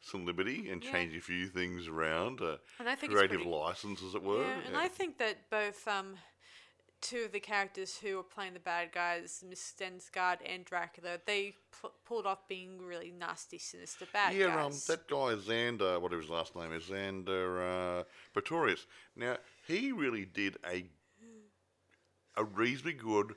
some 0.01 0.25
liberty 0.25 0.69
and 0.69 0.83
Yeah. 0.83 0.91
changed 0.91 1.15
a 1.15 1.21
few 1.21 1.47
things 1.47 1.87
around, 1.87 2.41
uh, 2.41 2.57
And 2.79 2.89
I 2.89 2.95
think 2.95 3.11
it's 3.11 3.19
creative 3.19 3.37
pretty- 3.41 3.49
license, 3.49 4.01
as 4.03 4.15
it 4.15 4.21
were. 4.21 4.41
Yeah, 4.41 4.59
and 4.67 4.77
I 4.77 4.87
think 4.87 5.17
that 5.17 5.49
both 5.49 5.87
um, 5.87 6.17
two 7.01 7.23
of 7.23 7.31
the 7.31 7.39
characters 7.39 7.97
who 7.97 8.19
are 8.19 8.23
playing 8.23 8.53
the 8.53 8.59
bad 8.59 8.91
guys, 8.91 9.41
Miss 9.47 9.61
Stensgaard 9.61 10.39
and 10.45 10.65
Dracula, 10.65 11.19
they 11.25 11.55
pulled 12.05 12.25
off 12.25 12.45
being 12.47 12.81
really 12.81 13.11
nasty, 13.11 13.57
sinister 13.57 14.05
bad 14.11 14.35
yeah, 14.35 14.47
um, 14.63 14.71
guys. 14.71 14.85
that 14.87 15.07
guy 15.07 15.35
Xander, 15.35 15.99
whatever 16.01 16.21
his 16.21 16.29
last 16.29 16.55
name 16.57 16.73
is, 16.73 16.83
Xander 16.85 18.01
uh, 18.01 18.03
Pretorius. 18.33 18.85
Now 19.15 19.37
he 19.65 19.91
really 19.93 20.25
did 20.25 20.57
a 20.65 20.89
a 22.37 22.43
reasonably 22.43 22.93
good 22.93 23.35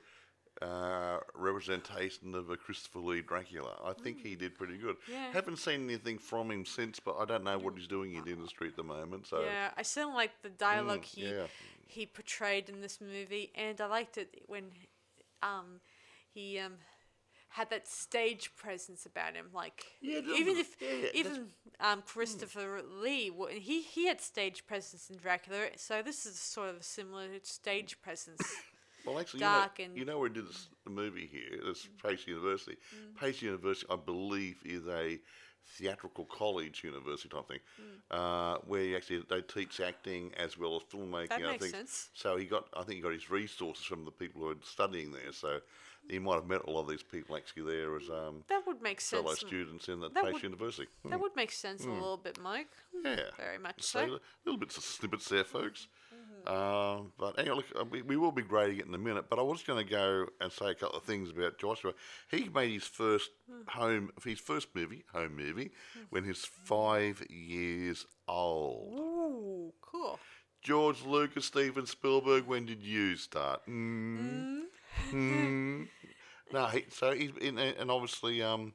uh, 0.63 1.19
representation 1.35 2.33
of 2.35 2.49
a 2.49 2.57
Christopher 2.57 2.99
Lee 2.99 3.21
Dracula. 3.21 3.75
I 3.83 3.93
think 3.93 4.21
he 4.21 4.35
did 4.35 4.55
pretty 4.55 4.77
good. 4.77 4.95
Mm. 4.95 5.13
Yeah. 5.13 5.31
Haven't 5.33 5.57
seen 5.57 5.83
anything 5.83 6.17
from 6.17 6.51
him 6.51 6.65
since, 6.65 6.99
but 6.99 7.17
I 7.19 7.25
don't 7.25 7.43
know 7.43 7.57
what 7.57 7.73
he's 7.77 7.87
doing 7.87 8.13
in 8.15 8.23
the 8.23 8.31
industry 8.31 8.69
at 8.69 8.75
the 8.75 8.83
moment. 8.83 9.27
So 9.27 9.41
yeah, 9.41 9.71
I 9.75 9.81
still 9.83 10.13
like 10.13 10.31
the 10.41 10.49
dialogue 10.49 11.01
Mm, 11.01 11.15
he 11.15 11.21
yeah. 11.25 11.47
he 11.87 12.05
portrayed 12.05 12.69
in 12.69 12.81
this 12.81 12.99
movie, 13.01 13.51
and 13.55 13.79
I 13.81 13.87
liked 13.87 14.17
it 14.17 14.43
when 14.47 14.65
um, 15.41 15.81
he 16.33 16.59
um, 16.59 16.73
had 17.49 17.69
that 17.69 17.87
stage 17.87 18.55
presence 18.55 19.05
about 19.05 19.35
him. 19.35 19.47
Like 19.53 19.85
Yeah, 20.01 20.21
even 20.35 20.57
if 20.57 20.75
yeah, 20.79 21.09
even 21.13 21.49
um, 21.79 22.03
Christopher 22.03 22.81
Lee, 23.01 23.31
he 23.51 23.81
he 23.81 24.07
had 24.07 24.21
stage 24.21 24.65
presence 24.65 25.09
in 25.09 25.17
Dracula, 25.17 25.67
so 25.75 26.01
this 26.01 26.25
is 26.25 26.39
sort 26.39 26.69
of 26.69 26.77
a 26.77 26.83
similar 26.83 27.27
stage 27.43 28.01
presence. 28.01 28.41
Well, 29.05 29.19
actually, 29.19 29.41
dark 29.41 29.79
you 29.79 29.85
know, 29.85 29.89
and- 29.89 29.97
you 29.99 30.05
know 30.05 30.19
where 30.19 30.29
we 30.29 30.35
did 30.35 30.47
this 30.47 30.67
the 30.83 30.89
movie 30.89 31.27
here. 31.27 31.59
This 31.63 31.87
Pace 32.01 32.27
University. 32.27 32.77
Mm. 32.95 33.19
Pace 33.19 33.41
University, 33.41 33.87
I 33.91 33.95
believe, 33.97 34.57
is 34.65 34.87
a 34.87 35.19
theatrical 35.77 36.25
college 36.25 36.83
university 36.83 37.29
type 37.29 37.47
thing, 37.47 37.59
Mm. 37.81 38.01
uh, 38.11 38.57
where 38.65 38.83
you 38.83 38.95
actually 38.97 39.23
they 39.29 39.41
teach 39.41 39.79
acting 39.79 40.33
as 40.35 40.57
well 40.57 40.75
as 40.75 40.83
filmmaking. 40.83 41.29
That 41.29 41.41
makes 41.41 41.69
sense. 41.71 42.09
So 42.13 42.35
he 42.37 42.45
got, 42.45 42.67
I 42.73 42.83
think, 42.83 42.95
he 42.97 43.01
got 43.01 43.13
his 43.13 43.29
resources 43.29 43.83
from 43.85 44.03
the 44.05 44.11
people 44.11 44.41
who 44.41 44.49
are 44.49 44.55
studying 44.63 45.11
there. 45.11 45.31
So 45.31 45.61
he 46.09 46.19
might 46.19 46.35
have 46.35 46.47
met 46.47 46.63
a 46.65 46.69
lot 46.69 46.81
of 46.81 46.89
these 46.89 47.01
people 47.03 47.37
actually 47.37 47.63
there 47.73 47.95
as 47.95 48.09
um, 48.09 48.43
that 48.47 48.67
would 48.67 48.81
make 48.81 48.99
sense. 48.99 49.21
fellow 49.23 49.35
students 49.35 49.87
in 49.87 50.01
that, 50.01 50.13
that 50.13 50.23
Pace 50.25 50.33
would- 50.33 50.43
University. 50.43 50.89
Hmm. 51.01 51.11
That 51.11 51.21
would 51.21 51.35
make 51.35 51.51
sense 51.51 51.85
a 51.85 51.89
little 51.89 52.17
bit, 52.17 52.39
Mike. 52.41 52.67
Yeah. 53.03 53.31
Very 53.37 53.57
much 53.57 53.81
So 53.83 54.05
so. 54.05 54.19
little 54.45 54.59
bits 54.59 54.77
of 54.77 54.83
snippets 54.83 55.29
there, 55.29 55.45
folks. 55.45 55.87
Um, 56.47 57.13
but 57.17 57.39
anyway, 57.39 57.57
look, 57.57 57.65
uh, 57.79 57.85
we, 57.85 58.01
we 58.01 58.17
will 58.17 58.31
be 58.31 58.41
grading 58.41 58.79
it 58.79 58.85
in 58.85 58.93
a 58.93 58.97
minute. 58.97 59.25
But 59.29 59.39
I 59.39 59.43
was 59.43 59.63
going 59.63 59.85
to 59.85 59.89
go 59.89 60.25
and 60.41 60.51
say 60.51 60.71
a 60.71 60.75
couple 60.75 60.97
of 60.97 61.03
things 61.03 61.29
about 61.29 61.57
Joshua. 61.57 61.93
He 62.29 62.49
made 62.49 62.71
his 62.73 62.83
first 62.83 63.29
home, 63.69 64.11
his 64.25 64.39
first 64.39 64.67
movie, 64.75 65.03
home 65.13 65.35
movie, 65.35 65.71
when 66.09 66.23
he's 66.23 66.45
five 66.45 67.23
years 67.29 68.05
old. 68.27 68.99
Ooh, 68.99 69.73
cool. 69.81 70.19
George 70.61 71.03
Lucas, 71.05 71.45
Steven 71.45 71.85
Spielberg. 71.85 72.45
When 72.45 72.65
did 72.65 72.83
you 72.83 73.15
start? 73.15 73.61
Mm. 73.67 74.61
Mm. 75.11 75.87
No, 76.51 76.67
he, 76.67 76.85
so 76.89 77.13
he's 77.13 77.31
in, 77.41 77.57
and 77.57 77.89
obviously, 77.89 78.43
um, 78.43 78.73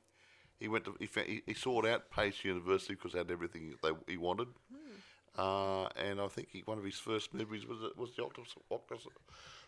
he 0.59 0.67
went 0.67 0.85
to 0.87 0.97
he, 0.99 1.09
he, 1.25 1.43
he 1.47 1.55
sought 1.55 1.87
out 1.87 2.11
Pace 2.11 2.45
University 2.45 2.95
because 2.95 3.13
they 3.13 3.19
had 3.19 3.31
everything 3.31 3.75
they, 3.83 3.91
he 4.09 4.17
wanted. 4.17 4.49
Uh, 5.39 5.87
and 5.97 6.21
I 6.21 6.27
think 6.27 6.49
he, 6.51 6.63
one 6.65 6.79
of 6.79 6.85
his 6.85 6.99
first 6.99 7.33
movies 7.33 7.65
was 7.67 7.79
it 7.83 7.97
was 7.97 8.11
the 8.17 8.25
octopus, 8.25 8.55
octopus 8.71 9.07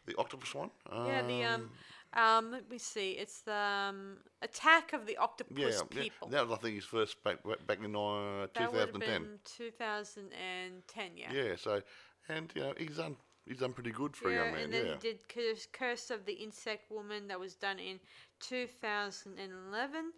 the 0.07 0.17
octopus 0.19 0.55
one. 0.55 0.71
Yeah, 0.91 1.23
the 1.23 1.45
um, 1.45 1.71
um, 2.13 2.51
let 2.51 2.69
me 2.69 2.79
see. 2.79 3.13
It's 3.13 3.43
the 3.43 3.55
um, 3.55 4.17
Attack 4.43 4.93
of 4.93 5.07
the 5.07 5.17
Octopus 5.17 5.57
yeah, 5.57 6.03
yeah, 6.03 6.09
that 6.31 6.49
was 6.49 6.59
I 6.59 6.61
think 6.61 6.75
his 6.75 6.85
first 6.85 7.23
back 7.23 7.39
back 7.67 7.79
in 7.85 7.95
uh, 7.95 8.49
That 8.55 8.73
would 8.73 8.81
have 8.81 8.93
2010. 8.93 9.23
been 9.23 9.39
2010, 9.45 11.11
yeah. 11.17 11.33
Yeah, 11.33 11.57
so 11.57 11.81
and 12.29 12.51
you 12.55 12.63
know 12.63 12.75
he's 12.77 12.97
done 12.97 13.17
he's 13.47 13.59
done 13.59 13.73
pretty 13.73 13.93
good 13.93 14.17
for 14.17 14.31
a 14.31 14.35
young 14.35 14.53
man. 14.53 14.65
and 14.65 14.73
then 14.73 14.87
yeah. 14.87 14.93
he 14.93 14.99
did 14.99 15.29
Curse, 15.29 15.69
Curse 15.73 16.11
of 16.11 16.25
the 16.27 16.33
Insect 16.33 16.91
Woman 16.91 17.29
that 17.29 17.39
was 17.39 17.55
done 17.55 17.79
in 17.79 18.01
2011. 18.41 20.13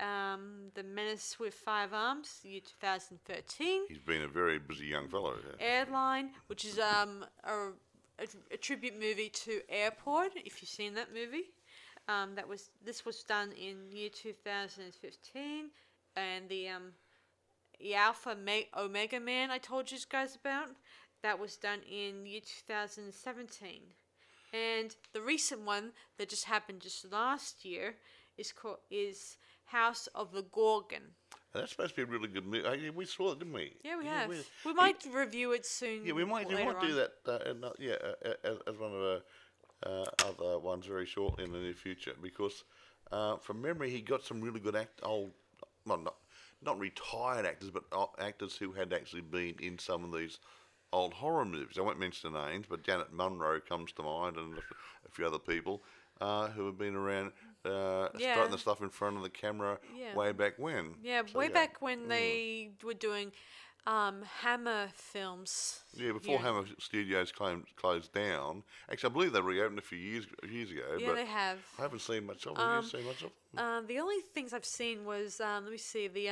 Um, 0.00 0.70
The 0.74 0.82
Menace 0.82 1.38
with 1.38 1.54
Five 1.54 1.92
Arms, 1.92 2.40
year 2.42 2.60
2013. 2.60 3.82
He's 3.88 3.98
been 3.98 4.22
a 4.22 4.28
very 4.28 4.58
busy 4.58 4.86
young 4.86 5.08
fellow. 5.08 5.34
yeah. 5.58 5.66
Airline, 5.66 6.30
which 6.48 6.64
is 6.64 6.78
um, 6.78 7.24
a, 7.44 7.70
a, 8.22 8.26
a 8.52 8.56
tribute 8.56 8.94
movie 9.00 9.28
to 9.30 9.60
Airport, 9.68 10.32
if 10.36 10.60
you've 10.62 10.68
seen 10.68 10.94
that 10.94 11.08
movie. 11.14 11.52
Um, 12.08 12.34
that 12.36 12.48
was 12.48 12.70
This 12.84 13.04
was 13.04 13.22
done 13.24 13.50
in 13.52 13.90
year 13.90 14.10
2015. 14.10 15.70
And 16.16 16.48
the, 16.48 16.68
um, 16.68 16.92
the 17.80 17.94
Alpha 17.94 18.34
Me- 18.36 18.68
Omega 18.76 19.18
Man 19.20 19.50
I 19.50 19.58
told 19.58 19.90
you 19.90 19.98
guys 20.08 20.36
about, 20.36 20.68
that 21.22 21.38
was 21.38 21.56
done 21.56 21.80
in 21.90 22.24
year 22.26 22.40
2017. 22.40 23.80
And 24.52 24.94
the 25.12 25.20
recent 25.20 25.62
one 25.62 25.90
that 26.18 26.28
just 26.28 26.44
happened 26.44 26.80
just 26.80 27.10
last 27.10 27.64
year 27.64 27.96
is 28.38 28.52
called 28.52 28.78
is 28.90 29.36
House 29.66 30.08
of 30.14 30.32
the 30.32 30.42
Gorgon. 30.42 31.02
That's 31.52 31.70
supposed 31.72 31.94
to 31.96 32.04
be 32.06 32.10
a 32.10 32.12
really 32.12 32.28
good 32.28 32.46
movie. 32.46 32.66
Yeah, 32.82 32.90
we 32.90 33.06
saw 33.06 33.32
it, 33.32 33.38
didn't 33.38 33.54
we? 33.54 33.72
Yeah, 33.82 33.98
we 33.98 34.04
Yeah, 34.04 34.20
have. 34.20 34.28
we- 34.28 34.44
We, 34.64 34.74
might 34.74 35.04
review 35.10 35.52
it 35.52 35.64
soon. 35.64 36.04
Yeah, 36.04 36.12
we 36.12 36.24
might 36.24 36.48
we 36.48 36.54
might 36.54 36.80
do 36.80 36.94
that. 36.94 37.12
Uh, 37.26 37.38
and, 37.50 37.64
uh, 37.64 37.72
yeah, 37.78 37.96
uh, 38.24 38.34
as, 38.44 38.58
as 38.66 38.76
one 38.76 38.92
of 38.92 39.00
the 39.00 39.22
uh, 39.86 40.04
other 40.24 40.58
ones 40.58 40.86
very 40.86 41.06
shortly 41.06 41.44
in 41.44 41.52
the 41.52 41.58
near 41.58 41.72
future 41.74 42.14
because 42.22 42.64
uh, 43.12 43.36
from 43.38 43.60
memory 43.60 43.90
he 43.90 44.00
got 44.00 44.24
some 44.24 44.40
really 44.40 44.60
good 44.60 44.76
act 44.76 45.00
old, 45.02 45.32
well 45.86 45.98
not 45.98 46.14
not 46.62 46.78
retired 46.78 47.44
actors 47.44 47.70
but 47.70 47.84
actors 48.18 48.56
who 48.56 48.72
had 48.72 48.92
actually 48.94 49.20
been 49.20 49.54
in 49.60 49.78
some 49.78 50.02
of 50.04 50.12
these 50.12 50.38
old 50.92 51.12
horror 51.12 51.44
movies. 51.44 51.76
I 51.78 51.82
won't 51.82 51.98
mention 51.98 52.32
the 52.32 52.46
names, 52.48 52.66
but 52.68 52.82
Janet 52.82 53.12
Munro 53.12 53.60
comes 53.60 53.92
to 53.92 54.02
mind 54.02 54.36
and 54.36 54.56
a 54.58 55.10
few 55.10 55.26
other 55.26 55.38
people 55.38 55.82
uh, 56.20 56.48
who 56.48 56.66
have 56.66 56.78
been 56.78 56.94
around. 56.94 57.32
Uh, 57.66 58.08
Yeah. 58.16 58.32
starting 58.32 58.52
the 58.52 58.58
stuff 58.58 58.80
in 58.80 58.90
front 58.90 59.16
of 59.16 59.22
the 59.22 59.30
camera 59.30 59.78
Yeah. 59.98 60.14
way 60.14 60.32
back 60.32 60.54
when. 60.58 60.94
Yeah, 61.02 61.22
So, 61.26 61.38
way 61.38 61.48
back 61.48 61.82
when 61.82 62.08
they 62.08 62.70
were 62.82 62.94
doing 62.94 63.32
um, 63.86 64.22
Hammer 64.40 64.88
films. 64.94 65.84
Yeah, 65.94 66.12
before 66.12 66.40
Hammer 66.40 66.64
Studios 66.78 67.32
claimed, 67.32 67.64
closed 67.76 68.12
down. 68.12 68.64
Actually, 68.90 69.10
I 69.10 69.12
believe 69.12 69.32
they 69.32 69.40
reopened 69.40 69.78
a 69.78 69.82
few 69.82 69.98
years 69.98 70.26
years 70.48 70.70
ago. 70.70 70.96
Yeah, 70.98 71.06
but 71.08 71.14
they 71.14 71.26
have. 71.26 71.58
I 71.78 71.82
haven't 71.82 72.00
seen 72.00 72.26
much 72.26 72.46
of 72.46 72.56
them. 72.56 72.66
Have 72.68 72.82
you 72.84 72.90
seen 72.90 73.04
much 73.04 73.22
of 73.22 73.30
them? 73.54 73.64
Um, 73.64 73.86
the 73.86 73.98
only 74.00 74.20
things 74.34 74.52
I've 74.52 74.64
seen 74.64 75.04
was 75.04 75.40
um, 75.40 75.64
let 75.64 75.72
me 75.72 75.78
see 75.78 76.08
the 76.08 76.28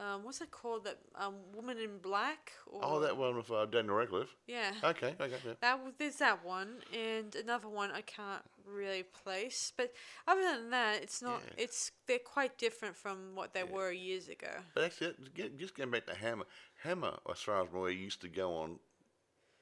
um, 0.00 0.24
what's 0.24 0.40
it 0.40 0.50
called 0.50 0.84
that 0.84 0.98
um, 1.14 1.34
Woman 1.54 1.76
in 1.78 1.98
Black. 1.98 2.52
Or, 2.66 2.80
Oh, 2.82 3.00
that 3.00 3.16
one 3.16 3.36
with 3.36 3.50
uh, 3.50 3.66
Daniel 3.66 3.96
Radcliffe. 3.96 4.34
Yeah. 4.46 4.72
Okay, 4.82 5.14
okay, 5.20 5.36
yeah. 5.46 5.52
That 5.60 5.80
there's 5.98 6.16
that 6.16 6.44
one 6.44 6.76
and 6.96 7.34
another 7.34 7.68
one 7.68 7.90
I 7.90 8.00
can't 8.00 8.42
really 8.66 9.02
place, 9.02 9.72
but 9.76 9.92
other 10.26 10.40
than 10.40 10.70
that, 10.70 11.02
it's 11.02 11.20
not. 11.20 11.42
Yeah. 11.46 11.64
It's 11.64 11.92
they're 12.06 12.18
quite 12.18 12.56
different 12.56 12.96
from 12.96 13.34
what 13.34 13.52
they 13.52 13.64
were 13.64 13.92
years 13.92 14.28
ago. 14.28 14.48
But 14.74 14.84
actually, 14.84 15.14
just 15.58 15.76
going 15.76 15.90
back 15.90 16.06
to 16.06 16.14
Hammer. 16.14 16.46
Hammer, 16.82 17.18
as 17.30 17.40
far 17.40 17.62
as 17.62 17.68
I'm 17.74 17.88
used 17.90 18.22
to 18.22 18.28
go 18.28 18.54
on 18.56 18.78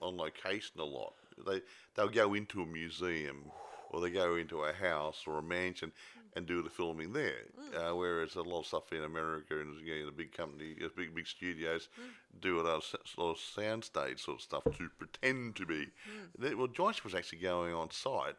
on 0.00 0.16
location 0.16 0.80
a 0.80 0.84
lot. 0.84 1.14
They 1.46 1.62
they'll 1.94 2.08
go 2.08 2.34
into 2.34 2.62
a 2.62 2.66
museum 2.66 3.50
or 3.90 4.00
they 4.00 4.10
go 4.10 4.36
into 4.36 4.62
a 4.62 4.72
house 4.72 5.24
or 5.26 5.38
a 5.38 5.42
mansion 5.42 5.92
and 6.36 6.46
do 6.46 6.62
the 6.62 6.70
filming 6.70 7.12
there. 7.12 7.42
Uh, 7.76 7.94
whereas 7.94 8.34
a 8.36 8.42
lot 8.42 8.60
of 8.60 8.66
stuff 8.66 8.92
in 8.92 9.02
America 9.02 9.58
and 9.60 9.78
you 9.86 9.98
know, 10.00 10.06
the 10.06 10.12
big 10.12 10.32
company, 10.32 10.74
uh, 10.84 10.88
big 10.96 11.14
big 11.14 11.26
studios, 11.26 11.88
do 12.40 12.60
it 12.60 12.66
on 12.66 12.80
sort 12.82 13.02
of 13.18 13.36
soundstage 13.36 14.20
sort 14.20 14.38
of 14.38 14.42
stuff 14.42 14.64
to 14.76 14.88
pretend 14.98 15.56
to 15.56 15.66
be. 15.66 15.88
They- 16.38 16.54
Well, 16.54 16.68
Joshua's 16.68 17.14
actually 17.14 17.38
going 17.40 17.74
on 17.74 17.90
site 17.90 18.36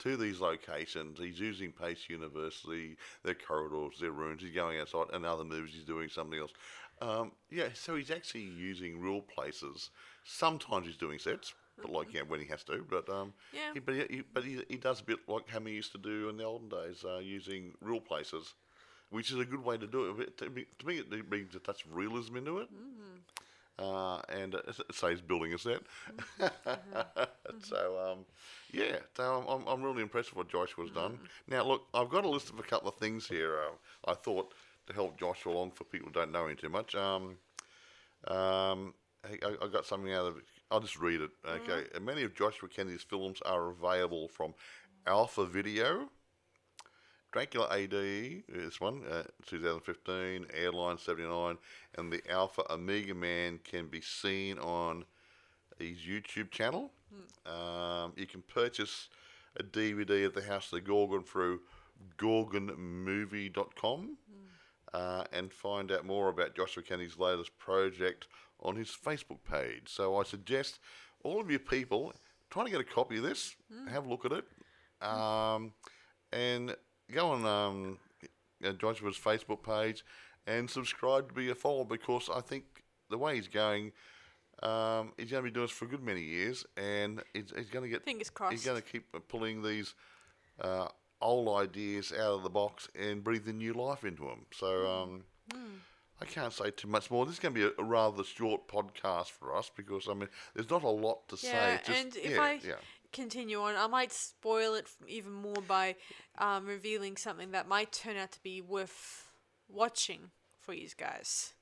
to 0.00 0.16
these 0.16 0.40
locations. 0.40 1.18
He's 1.18 1.38
using 1.40 1.72
Pace 1.72 2.08
University, 2.08 2.96
their 3.22 3.34
corridors, 3.34 3.98
their 4.00 4.12
rooms. 4.12 4.42
He's 4.42 4.54
going 4.54 4.78
outside, 4.80 5.06
and 5.12 5.26
other 5.26 5.44
movies 5.44 5.74
he's 5.74 5.84
doing 5.84 6.08
something 6.08 6.38
else. 6.38 6.52
Um, 7.02 7.32
yeah, 7.50 7.68
so 7.74 7.96
he's 7.96 8.10
actually 8.10 8.44
using 8.44 9.00
real 9.00 9.22
places. 9.22 9.90
Sometimes 10.24 10.86
he's 10.86 10.96
doing 10.96 11.18
sets, 11.18 11.54
but 11.82 11.90
like 11.90 12.12
yeah, 12.12 12.22
when 12.22 12.40
he 12.40 12.46
has 12.46 12.64
to. 12.64 12.84
But 12.88 13.08
um, 13.08 13.32
Yeah. 13.52 13.74
he, 13.74 13.80
but 13.80 13.94
he, 13.94 14.22
but 14.32 14.44
he, 14.44 14.62
he 14.68 14.76
does 14.76 15.00
a 15.00 15.04
bit 15.04 15.18
like 15.28 15.48
Hammer 15.48 15.70
used 15.70 15.92
to 15.92 15.98
do 15.98 16.28
in 16.28 16.36
the 16.36 16.44
olden 16.44 16.68
days, 16.68 17.04
uh, 17.04 17.18
using 17.18 17.72
real 17.80 18.00
places, 18.00 18.54
which 19.10 19.30
is 19.30 19.38
a 19.38 19.44
good 19.44 19.64
way 19.64 19.76
to 19.78 19.86
do 19.86 20.20
it. 20.20 20.36
To 20.38 20.50
me, 20.50 20.66
to 20.78 20.86
me 20.86 20.98
it 20.98 21.30
brings 21.30 21.54
a 21.54 21.60
touch 21.60 21.84
of 21.84 21.94
realism 21.94 22.36
into 22.36 22.58
it. 22.58 22.68
Uh, 23.78 24.20
and 24.28 24.54
uh, 24.56 24.60
so 24.92 25.08
he's 25.08 25.22
building 25.22 25.54
a 25.54 25.58
set. 25.58 25.80
so, 27.62 28.12
um, 28.12 28.26
yeah, 28.72 28.96
so 29.16 29.42
I'm, 29.48 29.66
I'm, 29.66 29.82
really 29.82 30.02
impressed 30.02 30.36
with 30.36 30.36
what 30.36 30.48
Joshua's 30.50 30.90
done. 30.90 31.18
Now, 31.48 31.64
look, 31.64 31.86
I've 31.94 32.10
got 32.10 32.26
a 32.26 32.28
list 32.28 32.50
of 32.50 32.58
a 32.58 32.62
couple 32.62 32.90
of 32.90 32.96
things 32.96 33.26
here 33.26 33.58
uh, 33.58 34.10
I 34.10 34.14
thought 34.14 34.52
to 34.86 34.92
help 34.92 35.18
Joshua 35.18 35.54
along 35.54 35.70
for 35.70 35.84
people 35.84 36.08
who 36.08 36.12
don't 36.12 36.30
know 36.30 36.46
him 36.46 36.56
too 36.56 36.68
much. 36.68 36.94
Um, 36.94 37.36
um, 38.26 38.92
I, 39.24 39.38
I 39.42 39.64
I 39.64 39.68
got 39.68 39.86
something 39.86 40.12
out 40.12 40.26
of 40.26 40.36
it. 40.36 40.44
I'll 40.70 40.80
just 40.80 40.98
read 40.98 41.20
it. 41.20 41.30
Okay. 41.46 41.86
Many 42.00 42.22
of 42.22 42.34
Joshua 42.34 42.68
Kennedy's 42.68 43.02
films 43.02 43.40
are 43.44 43.70
available 43.70 44.28
from 44.28 44.54
Alpha 45.06 45.44
Video. 45.46 46.08
Dracula 47.32 47.68
AD, 47.70 47.90
this 47.90 48.80
one, 48.80 49.04
uh, 49.08 49.22
2015, 49.46 50.46
Airline 50.52 50.98
79, 50.98 51.58
and 51.96 52.12
the 52.12 52.20
Alpha 52.28 52.62
Omega 52.72 53.14
Man 53.14 53.60
can 53.62 53.86
be 53.86 54.00
seen 54.00 54.58
on 54.58 55.04
his 55.78 55.98
YouTube 55.98 56.50
channel. 56.50 56.90
Um, 57.46 58.12
you 58.16 58.26
can 58.26 58.42
purchase 58.42 59.08
a 59.56 59.62
DVD 59.62 60.26
of 60.26 60.34
the 60.34 60.42
House 60.42 60.66
of 60.66 60.70
the 60.72 60.80
Gorgon 60.80 61.22
through 61.22 61.60
gorgonmovie.com 62.18 64.16
uh, 64.92 65.24
and 65.32 65.52
find 65.52 65.92
out 65.92 66.04
more 66.04 66.28
about 66.28 66.54
Joshua 66.54 66.82
Kennedy's 66.82 67.18
latest 67.18 67.56
project 67.58 68.26
on 68.60 68.76
his 68.76 68.88
Facebook 68.88 69.38
page. 69.50 69.84
So 69.86 70.16
I 70.16 70.24
suggest 70.24 70.80
all 71.22 71.40
of 71.40 71.50
you 71.50 71.58
people 71.58 72.12
trying 72.50 72.66
to 72.66 72.72
get 72.72 72.80
a 72.80 72.84
copy 72.84 73.18
of 73.18 73.22
this, 73.22 73.54
have 73.88 74.06
a 74.06 74.08
look 74.08 74.24
at 74.24 74.32
it, 74.32 74.44
um, 75.06 75.72
and 76.32 76.76
go 77.10 77.28
on 77.30 77.46
um, 77.46 77.98
uh, 78.64 78.72
Joshua's 78.72 79.16
Facebook 79.16 79.62
page 79.62 80.04
and 80.46 80.68
subscribe 80.68 81.28
to 81.28 81.34
be 81.34 81.50
a 81.50 81.54
follower 81.54 81.84
because 81.84 82.28
I 82.34 82.40
think 82.40 82.64
the 83.08 83.18
way 83.18 83.36
he's 83.36 83.48
going, 83.48 83.92
um, 84.62 85.12
he's 85.16 85.30
going 85.30 85.44
to 85.44 85.50
be 85.50 85.54
doing 85.54 85.66
this 85.66 85.70
for 85.70 85.84
a 85.84 85.88
good 85.88 86.02
many 86.02 86.22
years, 86.22 86.64
and 86.76 87.22
he's, 87.32 87.52
he's 87.56 87.70
going 87.70 87.84
to 87.84 87.88
get 87.88 88.04
Fingers 88.04 88.30
crossed. 88.30 88.52
He's 88.52 88.64
going 88.64 88.80
to 88.80 88.86
keep 88.86 89.04
pulling 89.28 89.62
these 89.62 89.94
uh, 90.60 90.88
old 91.20 91.48
ideas 91.60 92.12
out 92.12 92.34
of 92.34 92.42
the 92.42 92.50
box 92.50 92.88
and 92.98 93.22
breathing 93.22 93.58
new 93.58 93.72
life 93.74 94.04
into 94.04 94.22
them. 94.24 94.46
So 94.52 94.86
um, 94.90 95.24
I 96.20 96.24
can't 96.24 96.52
say 96.52 96.70
too 96.70 96.88
much 96.88 97.10
more. 97.10 97.24
This 97.24 97.34
is 97.34 97.40
going 97.40 97.54
to 97.54 97.60
be 97.60 97.66
a, 97.66 97.82
a 97.82 97.84
rather 97.84 98.24
short 98.24 98.68
podcast 98.68 99.30
for 99.30 99.56
us 99.56 99.70
because 99.74 100.08
I 100.08 100.14
mean, 100.14 100.28
there's 100.54 100.70
not 100.70 100.82
a 100.82 100.88
lot 100.88 101.28
to 101.28 101.36
Yeah, 101.42 101.76
say. 101.76 101.80
Just, 101.84 102.00
and 102.04 102.16
if 102.16 102.30
yeah, 102.32 102.42
I 102.42 102.60
yeah. 102.62 102.74
continue 103.12 103.60
on, 103.60 103.74
I 103.76 103.86
might 103.86 104.12
spoil 104.12 104.74
it 104.74 104.86
even 105.08 105.32
more 105.32 105.62
by 105.66 105.96
um, 106.38 106.66
revealing 106.66 107.16
something 107.16 107.52
that 107.52 107.68
might 107.68 107.92
turn 107.92 108.16
out 108.16 108.32
to 108.32 108.42
be 108.42 108.60
worth 108.60 109.28
watching 109.68 110.30
for 110.60 110.74
you 110.74 110.88
guys. 110.96 111.54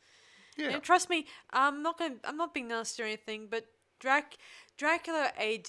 Yeah. 0.56 0.70
And 0.70 0.82
trust 0.82 1.08
me, 1.08 1.26
I'm 1.52 1.82
not 1.82 1.98
going. 1.98 2.16
I'm 2.24 2.36
not 2.36 2.52
being 2.52 2.68
nasty 2.68 3.02
or 3.02 3.06
anything, 3.06 3.46
but 3.48 3.66
Drac, 4.00 4.36
Dracula 4.76 5.30
AD 5.38 5.68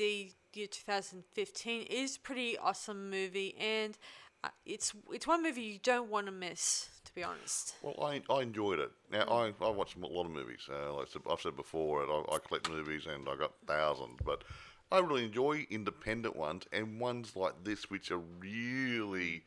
year 0.54 0.68
2015 0.68 1.84
is 1.84 2.18
pretty 2.18 2.58
awesome 2.58 3.10
movie, 3.10 3.56
and 3.60 3.98
uh, 4.44 4.50
it's 4.66 4.94
it's 5.12 5.28
one 5.28 5.44
movie 5.44 5.62
you 5.62 5.80
don't 5.82 6.10
want 6.10 6.26
to 6.28 6.32
miss. 6.32 6.90
To 7.06 7.16
be 7.16 7.24
honest. 7.24 7.74
Well, 7.82 7.96
I, 8.04 8.22
I 8.32 8.42
enjoyed 8.44 8.78
it. 8.80 8.92
Now, 9.12 9.24
I, 9.24 9.52
I 9.62 9.70
watch 9.72 9.96
a 9.96 10.06
lot 10.06 10.26
of 10.26 10.32
movies. 10.32 10.70
Uh, 10.72 10.94
like 10.94 11.08
I 11.08 11.12
said- 11.12 11.22
I've 11.28 11.42
said 11.42 11.56
before, 11.56 12.04
I, 12.04 12.36
I 12.36 12.38
collect 12.38 12.70
movies 12.70 13.08
and 13.08 13.28
I 13.28 13.36
got 13.36 13.54
thousands, 13.66 14.20
but 14.24 14.44
I 14.92 15.00
really 15.00 15.26
enjoy 15.26 15.66
independent 15.72 16.36
ones 16.36 16.66
and 16.72 17.00
ones 17.00 17.36
like 17.36 17.64
this, 17.64 17.90
which 17.90 18.12
are 18.12 18.22
really 18.40 19.44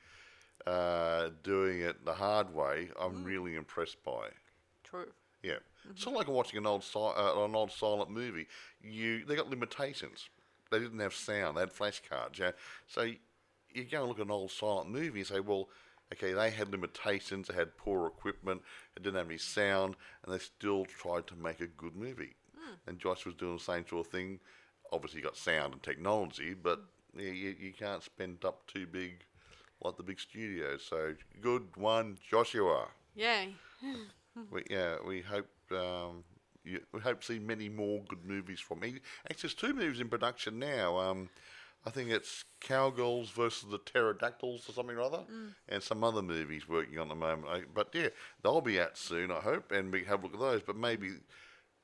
uh, 0.67 1.29
doing 1.45 1.81
it 1.83 2.05
the 2.05 2.15
hard 2.15 2.53
way. 2.53 2.89
I'm 3.01 3.23
really 3.23 3.55
impressed 3.55 4.03
by. 4.05 4.29
True. 4.83 5.13
Yeah, 5.45 5.59
it's 5.91 6.05
not 6.05 6.15
like 6.17 6.27
watching 6.29 6.59
an 6.59 6.67
old 6.67 6.83
si- 6.83 6.99
uh, 6.99 7.45
an 7.45 7.55
old 7.55 7.71
silent 7.71 8.11
movie. 8.11 8.47
You 8.81 9.25
they 9.25 9.37
got 9.37 9.51
limitations. 9.51 10.29
They 10.73 10.79
didn't 10.81 10.99
have 10.99 11.15
sound. 11.15 11.57
They 11.57 11.61
had 11.61 11.73
flashcards. 11.73 12.39
Yeah, 12.39 12.53
so 12.87 13.03
you 13.03 13.85
go 13.85 14.01
and 14.01 14.09
look 14.09 14.19
at 14.19 14.27
an 14.27 14.33
old 14.33 14.51
silent 14.51 14.91
movie 14.91 15.21
and 15.21 15.29
say, 15.29 15.41
well, 15.41 15.69
okay, 16.13 16.33
they 16.33 16.51
had 16.51 16.71
limitations. 16.71 17.49
They 17.49 17.55
had 17.55 17.77
poor 17.77 18.07
equipment. 18.07 18.63
It 18.97 19.03
didn't 19.03 19.17
have 19.17 19.29
any 19.29 19.39
sound, 19.39 19.97
and 20.25 20.35
they 20.35 20.39
still 20.39 20.85
tried 20.85 21.27
to 21.29 21.37
make 21.37 21.61
a 21.61 21.67
good 21.67 21.97
movie. 21.97 22.35
And 22.87 22.99
Josh 22.99 23.25
was 23.25 23.35
doing 23.35 23.57
the 23.57 23.63
same 23.63 23.87
sort 23.89 24.07
of 24.07 24.13
thing. 24.13 24.41
Obviously, 24.93 25.21
you 25.21 25.25
got 25.25 25.37
sound 25.37 25.73
and 25.73 25.83
technology, 25.83 26.55
but 26.55 26.81
you, 27.17 27.29
you, 27.29 27.57
you 27.59 27.73
can't 27.73 28.03
spend 28.03 28.45
up 28.45 28.67
too 28.67 28.87
big 28.87 29.25
like 29.83 29.97
the 29.97 30.03
big 30.03 30.21
studios. 30.21 30.85
So 30.89 31.15
good 31.41 31.69
one, 31.77 32.19
Joshua 32.29 32.87
Yay. 33.15 33.55
we, 34.51 34.65
yeah, 34.71 34.97
we 35.07 35.21
hope 35.21 35.49
um, 35.73 36.25
you, 36.65 36.81
we 36.93 37.01
hope 37.01 37.21
to 37.21 37.27
see 37.27 37.39
many 37.39 37.69
more 37.69 38.03
good 38.09 38.25
movies 38.25 38.61
from 38.61 38.81
me. 38.81 39.01
Actually, 39.31 39.49
there's 39.49 39.55
two 39.55 39.73
movies 39.75 40.01
in 40.01 40.09
production 40.09 40.59
now. 40.59 40.99
Um, 40.99 41.29
I 41.85 41.91
think 41.91 42.11
it's 42.11 42.45
Cowgirls 42.61 43.31
versus 43.31 43.69
the 43.71 43.79
Pterodactyls 43.79 44.69
or 44.69 44.73
something 44.73 44.97
or 44.97 45.01
other, 45.03 45.25
Mm. 45.31 45.55
and 45.69 45.83
some 45.83 46.05
other 46.05 46.23
movies 46.23 46.69
working 46.69 46.99
on 46.99 47.07
at 47.07 47.09
the 47.11 47.15
moment. 47.17 47.49
I, 47.49 47.63
but 47.75 47.89
yeah, 47.93 48.09
they'll 48.43 48.61
be 48.61 48.81
out 48.81 48.97
soon, 48.97 49.33
I 49.33 49.41
hope, 49.41 49.73
and 49.73 49.93
we 49.93 50.05
have 50.05 50.21
a 50.21 50.27
look 50.27 50.35
at 50.35 50.41
those. 50.41 50.63
But 50.63 50.77
maybe 50.77 51.11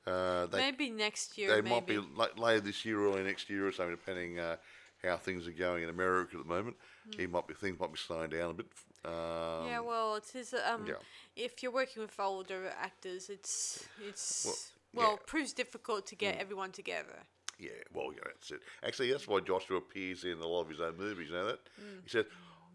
uh, 0.07 0.45
they 0.47 0.57
maybe 0.59 0.89
next 0.89 1.37
year. 1.37 1.49
they 1.49 1.61
maybe. 1.61 1.69
might 1.69 1.85
be 1.87 1.97
la- 2.15 2.27
later 2.37 2.61
this 2.61 2.85
year, 2.85 2.99
early 3.03 3.23
next 3.23 3.49
year, 3.49 3.67
or 3.67 3.71
something, 3.73 3.95
depending 3.95 4.39
uh, 4.39 4.55
how 5.03 5.17
things 5.17 5.47
are 5.47 5.51
going 5.51 5.83
in 5.83 5.89
America 5.89 6.37
at 6.37 6.43
the 6.43 6.49
moment. 6.49 6.77
He 7.17 7.27
might 7.27 7.47
be 7.47 7.53
things 7.53 7.79
might 7.79 7.91
be 7.91 7.97
slowing 7.99 8.29
down 8.29 8.51
a 8.51 8.53
bit. 8.53 8.67
Um, 9.05 9.11
Mm. 9.13 9.67
yeah, 9.69 9.79
well, 9.79 10.15
it 10.15 10.35
is. 10.35 10.53
Um, 10.53 10.85
yeah. 10.87 10.95
if 11.35 11.63
you're 11.63 11.71
working 11.71 12.01
with 12.01 12.19
older 12.19 12.73
actors, 12.77 13.29
it's 13.29 13.87
it's 14.07 14.45
Well, 14.45 14.55
well, 14.93 15.11
yeah. 15.13 15.17
Mm. 15.23 15.25
proves 15.27 15.53
difficult 15.53 16.05
to 16.07 16.15
get 16.15 16.37
everyone 16.37 16.71
together. 16.71 17.23
Yeah, 17.57 17.71
well, 17.93 18.13
yeah, 18.13 18.21
that's 18.25 18.51
it. 18.51 18.61
Actually, 18.83 19.11
that's 19.11 19.27
why 19.27 19.39
Joshua 19.41 19.77
appears 19.77 20.23
in 20.23 20.39
a 20.39 20.47
lot 20.47 20.61
of 20.61 20.69
his 20.69 20.79
own 20.79 20.97
movies. 20.97 21.27
You 21.29 21.35
know 21.35 21.47
that? 21.47 21.59
Mm. 21.79 22.03
He 22.03 22.09
said, 22.09 22.25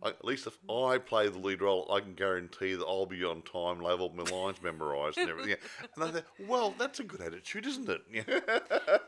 "I- 0.02 0.08
at 0.10 0.24
least 0.24 0.46
if 0.46 0.58
I 0.70 0.98
play 0.98 1.28
the 1.28 1.38
lead 1.38 1.62
role, 1.62 1.90
I 1.90 2.00
can 2.00 2.14
guarantee 2.14 2.74
that 2.74 2.84
I'll 2.84 3.06
be 3.06 3.24
on 3.24 3.42
time, 3.42 3.80
level, 3.80 4.10
my 4.14 4.24
lines 4.24 4.60
memorised 4.62 5.18
and 5.18 5.30
everything. 5.30 5.56
And 5.94 6.04
I 6.04 6.10
thought, 6.10 6.24
well, 6.40 6.74
that's 6.78 7.00
a 7.00 7.04
good 7.04 7.20
attitude, 7.20 7.66
isn't 7.66 7.88
it? 7.88 8.02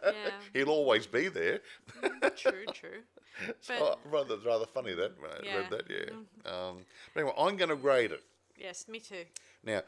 Yeah, 0.06 0.30
He'll 0.54 0.70
always 0.70 1.06
be 1.06 1.28
there. 1.28 1.60
Mm, 2.02 2.36
true, 2.36 2.64
true. 2.72 3.02
But 3.68 3.80
Oh, 3.82 3.98
rather, 4.04 4.38
rather 4.38 4.64
funny 4.66 4.94
that 4.94 5.10
uh, 5.10 5.14
when 5.20 5.30
I 5.30 5.40
Yeah. 5.44 5.56
read 5.58 5.70
that, 5.70 5.90
yeah. 5.90 6.10
Mm. 6.50 6.52
Um, 6.70 6.86
but 7.12 7.20
anyway, 7.20 7.34
I'm 7.36 7.56
going 7.56 7.68
to 7.70 7.76
grade 7.76 8.12
it. 8.12 8.22
yes, 8.56 8.88
me 8.88 8.98
too. 9.00 9.24
Now, 9.62 9.82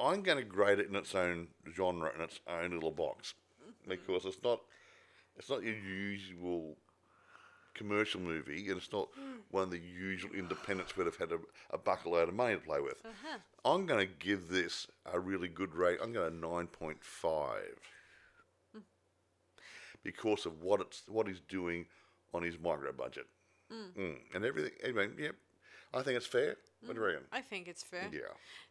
I'm 0.00 0.22
going 0.22 0.38
to 0.38 0.44
grade 0.44 0.78
it 0.80 0.88
in 0.88 0.96
its 0.96 1.14
own 1.14 1.48
genre, 1.76 2.12
in 2.14 2.20
its 2.20 2.40
own 2.48 2.70
little 2.72 2.90
box, 2.90 3.34
mm-hmm. 3.62 3.88
because 3.90 4.24
it's 4.24 4.42
not, 4.42 4.60
it's 5.36 5.48
not 5.50 5.62
your 5.62 5.74
usual 5.76 6.76
commercial 7.74 8.20
movie, 8.20 8.68
and 8.68 8.76
it's 8.76 8.92
not 8.92 9.08
one 9.50 9.64
of 9.64 9.70
the 9.70 9.78
usual 9.78 10.32
independents 10.32 10.96
where 10.96 11.04
they've 11.04 11.16
had 11.16 11.32
a, 11.32 11.38
a 11.70 11.78
bucket 11.78 12.12
load 12.12 12.28
of 12.28 12.34
money 12.34 12.54
to 12.54 12.60
play 12.60 12.80
with. 12.80 13.02
I'm 13.64 13.86
going 13.86 14.06
to 14.06 14.12
give 14.18 14.48
this 14.48 14.86
a 15.10 15.18
really 15.18 15.48
good 15.48 15.74
rate. 15.74 15.98
I'm 16.02 16.12
going 16.12 16.30
to 16.30 16.36
nine 16.36 16.66
point 16.66 16.98
five 17.02 17.78
because 20.02 20.46
of 20.46 20.62
what 20.62 20.80
it's 20.80 21.02
what 21.08 21.26
he's 21.26 21.40
doing 21.40 21.86
on 22.34 22.42
his 22.42 22.58
micro 22.58 22.92
budget 22.92 23.26
mm. 23.72 24.16
and 24.34 24.44
everything. 24.44 24.72
Anyway, 24.82 25.08
yep, 25.18 25.34
I 25.92 26.02
think 26.02 26.16
it's 26.16 26.26
fair. 26.26 26.56
What 26.84 26.94
do 26.94 27.00
you 27.00 27.06
reckon? 27.06 27.24
I 27.32 27.40
think 27.40 27.68
it's 27.68 27.82
fair. 27.82 28.08
Yeah. 28.12 28.20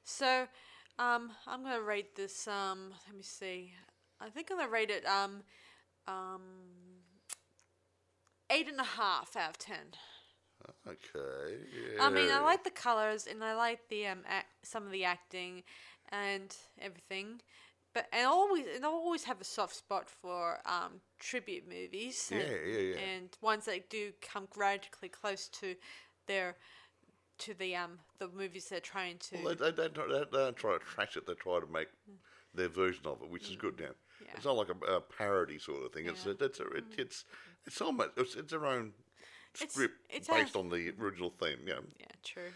So, 0.03 0.47
um, 0.99 1.31
I'm 1.45 1.63
gonna 1.63 1.81
rate 1.81 2.15
this. 2.15 2.47
Um, 2.47 2.91
let 3.07 3.15
me 3.15 3.23
see. 3.23 3.73
I 4.19 4.29
think 4.29 4.49
I'm 4.51 4.57
gonna 4.57 4.69
rate 4.69 4.89
it. 4.89 5.05
Um, 5.05 5.43
um, 6.07 6.41
eight 8.49 8.67
and 8.67 8.79
a 8.79 8.83
half 8.83 9.35
out 9.35 9.49
of 9.51 9.57
ten. 9.57 9.93
Okay. 10.87 11.57
Yeah. 11.71 12.03
I 12.03 12.09
mean, 12.09 12.29
I 12.31 12.41
like 12.41 12.63
the 12.63 12.71
colors 12.71 13.27
and 13.27 13.43
I 13.43 13.55
like 13.55 13.87
the 13.89 14.07
um 14.07 14.19
ac- 14.27 14.45
some 14.63 14.85
of 14.85 14.91
the 14.91 15.03
acting 15.03 15.63
and 16.09 16.55
everything, 16.79 17.41
but 17.93 18.07
and 18.11 18.21
I 18.25 18.29
always 18.29 18.65
and 18.75 18.85
I 18.85 18.87
always 18.87 19.23
have 19.25 19.39
a 19.39 19.43
soft 19.43 19.75
spot 19.75 20.09
for 20.09 20.59
um 20.65 21.01
tribute 21.19 21.65
movies. 21.67 22.29
Yeah, 22.31 22.39
and, 22.39 22.73
yeah, 22.73 22.79
yeah. 22.79 22.95
And 22.97 23.29
ones 23.41 23.65
that 23.65 23.89
do 23.89 24.11
come 24.21 24.47
radically 24.55 25.09
close 25.09 25.47
to 25.49 25.75
their 26.27 26.55
to 27.39 27.53
the 27.53 27.75
um 27.75 27.99
the 28.19 28.29
movies 28.29 28.67
they're 28.69 28.79
trying 28.79 29.17
to. 29.19 29.37
Well, 29.43 29.55
they, 29.55 29.71
they, 29.71 29.71
they, 29.71 29.89
don't, 29.89 30.31
they 30.31 30.37
don't 30.37 30.55
try 30.55 30.73
to 30.73 30.79
trash 30.79 31.15
it. 31.17 31.27
They 31.27 31.33
try 31.35 31.59
to 31.59 31.67
make 31.67 31.89
their 32.57 32.67
version 32.69 33.05
of 33.05 33.21
it, 33.21 33.29
which 33.29 33.49
is 33.49 33.55
good. 33.55 33.79
Now, 33.79 33.85
Mm. 33.87 34.25
Yeah. 34.25 34.31
it's 34.35 34.45
not 34.45 34.55
like 34.57 34.69
a, 34.69 34.85
a 34.95 34.99
parody 35.01 35.59
sort 35.59 35.85
of 35.85 35.93
thing. 35.93 36.07
It's 36.07 36.25
Yeah. 36.25 36.33
a, 36.39 36.43
it's 36.45 36.59
a, 36.59 36.67
it, 36.71 36.83
it's 36.97 37.23
it's 37.67 37.79
almost 37.81 38.09
it's, 38.17 38.35
it's 38.35 38.51
their 38.51 38.65
own 38.65 38.93
It's- 39.55 39.71
script 39.73 39.93
it's 40.09 40.27
based 40.27 40.55
on 40.55 40.69
the 40.69 40.91
original 40.99 41.29
theme. 41.39 41.59
Yeah. 41.65 41.79
yeah, 41.99 42.05
true. 42.23 42.51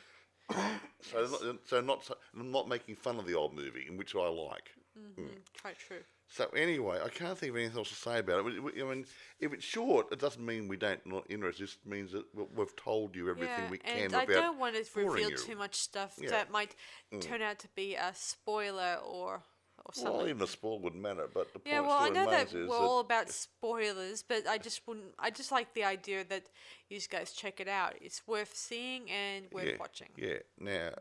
So 1.01 1.27
not, 1.27 1.57
so 1.65 1.81
not 1.81 2.03
so- 2.03 2.17
not 2.33 2.67
making 2.67 2.95
fun 2.95 3.17
of 3.19 3.25
the 3.25 3.35
old 3.35 3.53
movie, 3.53 3.85
in 3.87 3.95
which 3.97 4.15
I 4.15 4.27
like. 4.27 4.71
Mm, 4.99 5.29
quite 5.61 5.77
true. 5.79 6.03
So 6.27 6.47
anyway, 6.55 6.99
I 7.03 7.09
can't 7.09 7.37
think 7.37 7.51
of 7.51 7.57
anything 7.57 7.77
else 7.77 7.89
to 7.89 7.95
say 7.95 8.19
about 8.19 8.45
it. 8.45 8.59
I 8.59 8.83
mean, 8.83 9.05
if 9.39 9.53
it's 9.53 9.63
short, 9.65 10.07
it 10.11 10.19
doesn't 10.19 10.45
mean 10.45 10.67
we 10.67 10.77
don't 10.77 11.05
not 11.05 11.25
interested. 11.29 11.63
It 11.63 11.67
just 11.67 11.85
means 11.85 12.11
that 12.13 12.25
we- 12.33 12.45
we've 12.55 12.75
told 12.75 13.15
you 13.15 13.29
everything 13.29 13.65
yeah, 13.65 13.69
we 13.69 13.77
can 13.77 13.97
and 14.05 14.15
I 14.15 14.25
don't 14.25 14.57
want 14.57 14.75
to 14.75 14.83
reveal 14.99 15.29
you. 15.31 15.37
too 15.37 15.55
much 15.55 15.75
stuff 15.75 16.15
Yeah. 16.17 16.27
Mm. 16.27 16.31
that 16.31 16.51
might 16.51 16.75
turn 17.21 17.41
out 17.41 17.59
to 17.59 17.67
be 17.69 17.95
a 17.95 18.13
spoiler 18.15 18.99
or 19.05 19.43
or 19.85 19.93
something. 19.93 20.17
Well, 20.17 20.27
even 20.27 20.41
a 20.41 20.47
spoil 20.47 20.79
wouldn't 20.79 21.01
matter, 21.01 21.27
but 21.33 21.53
the 21.53 21.61
Yeah, 21.65 21.77
point 21.77 21.87
well, 21.87 21.97
I 21.99 22.09
know 22.09 22.29
that 22.29 22.53
we're 22.53 22.77
all 22.77 22.99
about 22.99 23.29
spoilers, 23.29 24.23
but 24.23 24.47
I 24.47 24.57
just 24.57 24.87
wouldn't. 24.87 25.13
I 25.19 25.29
just 25.29 25.51
like 25.51 25.73
the 25.73 25.83
idea 25.83 26.23
that 26.25 26.43
you 26.89 26.99
guys 27.09 27.31
check 27.33 27.59
it 27.59 27.67
out. 27.67 27.95
It's 28.01 28.27
worth 28.27 28.55
seeing 28.55 29.09
and 29.09 29.45
worth 29.51 29.65
yeah, 29.65 29.77
watching. 29.79 30.09
Yeah. 30.17 30.39
Now, 30.59 30.91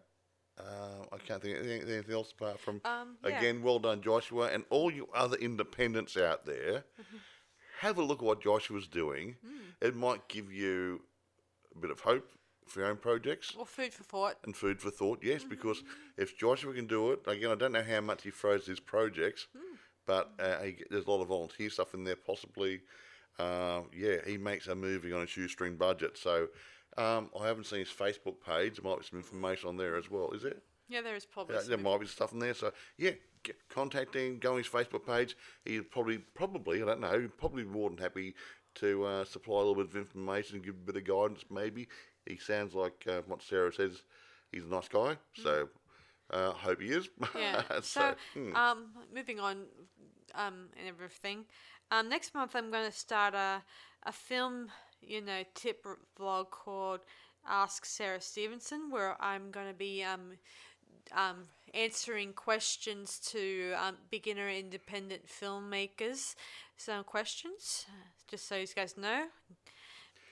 uh, 0.59 1.05
I 1.13 1.19
can't 1.19 1.43
think 1.43 1.57
of 1.57 1.65
anything, 1.65 1.89
anything 1.89 2.15
else 2.15 2.33
apart 2.33 2.61
from 2.61 2.81
Um, 2.85 3.17
yeah. 3.25 3.39
again, 3.39 3.63
well 3.63 3.79
done, 3.79 4.03
Joshua, 4.03 4.49
and 4.49 4.65
all 4.71 4.91
you 4.91 5.09
other 5.15 5.37
independents 5.37 6.17
out 6.17 6.47
there. 6.47 6.85
Mm-hmm. 7.01 7.17
Have 7.81 7.97
a 7.97 8.03
look 8.03 8.19
at 8.19 8.25
what 8.25 8.43
Joshua's 8.43 8.87
doing. 8.87 9.37
Mm. 9.47 9.89
It 9.89 9.97
might 9.97 10.29
give 10.29 10.53
you 10.53 11.01
a 11.75 11.79
bit 11.79 11.91
of 11.91 12.01
hope 12.01 12.29
for 12.67 12.81
your 12.81 12.89
own 12.91 12.97
projects. 12.97 13.55
Or 13.59 13.67
food 13.67 13.93
for 13.93 14.05
thought. 14.05 14.37
and 14.45 14.57
food 14.57 14.81
for 14.81 14.91
thought. 14.91 15.21
Yes, 15.23 15.45
because 15.45 15.79
Mm-hmm. 15.79 16.23
if 16.23 16.37
Joshua 16.39 16.73
can 16.75 16.87
do 16.87 17.13
it, 17.13 17.21
again, 17.27 17.51
I 17.51 17.55
don't 17.55 17.73
know 17.73 17.83
how 17.83 18.01
much 18.01 18.23
he 18.23 18.31
throws 18.31 18.67
his 18.67 18.81
projects, 18.81 19.47
Hmm. 19.57 19.75
but 20.07 20.33
uh, 20.39 20.61
he, 20.63 20.77
there's 20.91 21.07
a 21.07 21.11
lot 21.11 21.23
of 21.23 21.29
volunteer 21.29 21.71
stuff 21.71 21.95
in 21.95 22.05
there. 22.05 22.17
Possibly, 22.17 22.81
uh, 23.39 23.83
yeah, 23.97 24.17
he 24.27 24.39
makes 24.39 24.67
a 24.69 24.75
movie 24.75 25.13
on 25.13 25.23
a 25.23 25.27
shoestring 25.27 25.77
budget. 25.77 26.17
So 26.19 26.49
um, 26.97 27.31
I 27.41 27.47
haven't 27.47 27.65
seen 27.65 27.81
his 27.81 27.89
Facebook 27.89 28.37
page. 28.45 28.77
There 28.81 28.91
might 28.91 29.01
be 29.01 29.07
some 29.07 29.19
information 29.19 29.69
on 29.69 29.77
there 29.77 29.97
as 29.97 30.11
well. 30.11 30.31
Is 30.33 30.43
there? 30.43 30.57
Yeah, 30.89 31.03
there 31.03 31.15
is 31.17 31.25
probably. 31.25 31.57
There 31.67 31.79
might 31.79 32.01
be 32.01 32.07
stuff 32.07 32.33
in 32.33 32.41
there. 32.41 32.55
So 32.55 32.73
yeah, 32.99 33.13
contact 33.69 34.15
him. 34.15 34.39
Go 34.39 34.53
on 34.53 34.59
his 34.59 34.69
Facebook 34.69 35.07
page. 35.07 35.37
He'd 35.65 35.91
probably, 35.91 36.19
probably, 36.19 36.83
I 36.83 36.87
don't 36.87 37.01
know, 37.01 37.29
probably 37.39 37.65
more 37.65 37.89
than 37.91 37.99
happy 37.99 38.35
to 38.77 39.05
uh, 39.05 39.25
supply 39.25 39.55
a 39.57 39.59
little 39.59 39.75
bit 39.77 39.87
of 39.87 39.97
information 39.97 40.61
give 40.61 40.75
a 40.75 40.93
bit 40.93 40.97
of 40.97 41.05
guidance. 41.05 41.45
Maybe 41.51 41.89
he 42.27 42.37
sounds 42.37 42.75
like 42.75 43.05
uh, 43.09 43.23
what 43.27 43.43
Sarah 43.43 43.73
says. 43.73 44.03
He's 44.53 44.65
a 44.65 44.69
nice 44.69 44.89
guy. 44.89 45.17
So 45.35 45.69
uh, 46.31 46.53
hope 46.53 46.81
he 46.81 46.89
is. 46.89 47.09
Yeah. 47.39 47.63
so, 47.69 47.81
so, 47.81 48.15
hmm. 48.35 48.55
um, 48.57 48.87
moving 49.15 49.41
on, 49.41 49.65
um, 50.35 50.69
and 50.79 50.89
everything. 50.89 51.45
Um, 51.91 52.09
next 52.09 52.35
month 52.35 52.55
I'm 52.55 52.71
going 52.71 52.87
to 52.91 52.97
start 52.97 53.35
a 53.35 53.63
a 54.05 54.13
film, 54.13 54.69
you 55.03 55.21
know, 55.21 55.43
tip 55.55 55.87
vlog 56.19 56.51
called 56.51 57.01
Ask 57.47 57.85
Sarah 57.85 58.21
Stevenson, 58.21 58.91
where 58.91 59.21
I'm 59.21 59.51
going 59.51 59.69
to 59.69 59.75
be 59.75 60.03
um, 60.03 60.39
um, 61.13 61.49
answering 61.75 62.33
questions 62.33 63.19
to 63.31 63.75
um, 63.79 63.97
beginner 64.11 64.49
independent 64.49 65.23
filmmakers. 65.27 66.35
Some 66.77 67.05
questions, 67.05 67.87
just 68.29 68.49
so 68.49 68.57
you 68.57 68.67
guys 68.75 68.97
know. 68.97 69.27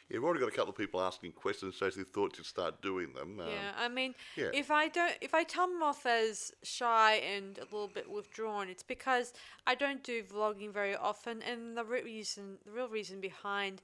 You've 0.08 0.24
already 0.24 0.40
got 0.40 0.48
a 0.48 0.52
couple 0.52 0.70
of 0.70 0.76
people 0.76 1.02
asking 1.02 1.32
questions, 1.32 1.76
so 1.76 1.90
they 1.90 2.02
thought 2.02 2.38
you'd 2.38 2.46
start 2.46 2.80
doing 2.80 3.12
them. 3.12 3.40
Um, 3.40 3.46
Yeah, 3.46 3.72
I 3.76 3.88
mean, 3.88 4.14
yeah. 4.36 4.50
if 4.54 4.70
I 4.70 4.88
don't, 4.88 5.12
if 5.20 5.34
I 5.34 5.44
come 5.44 5.82
off 5.82 6.06
as 6.06 6.50
shy 6.62 7.16
and 7.16 7.58
a 7.58 7.64
little 7.64 7.88
bit 7.88 8.10
withdrawn, 8.10 8.68
it's 8.70 8.82
because 8.82 9.34
I 9.66 9.74
don't 9.74 10.02
do 10.02 10.22
vlogging 10.22 10.72
very 10.72 10.96
often, 10.96 11.42
and 11.42 11.76
the 11.76 11.84
reason, 11.84 12.58
the 12.64 12.72
real 12.72 12.88
reason 12.88 13.20
behind 13.20 13.82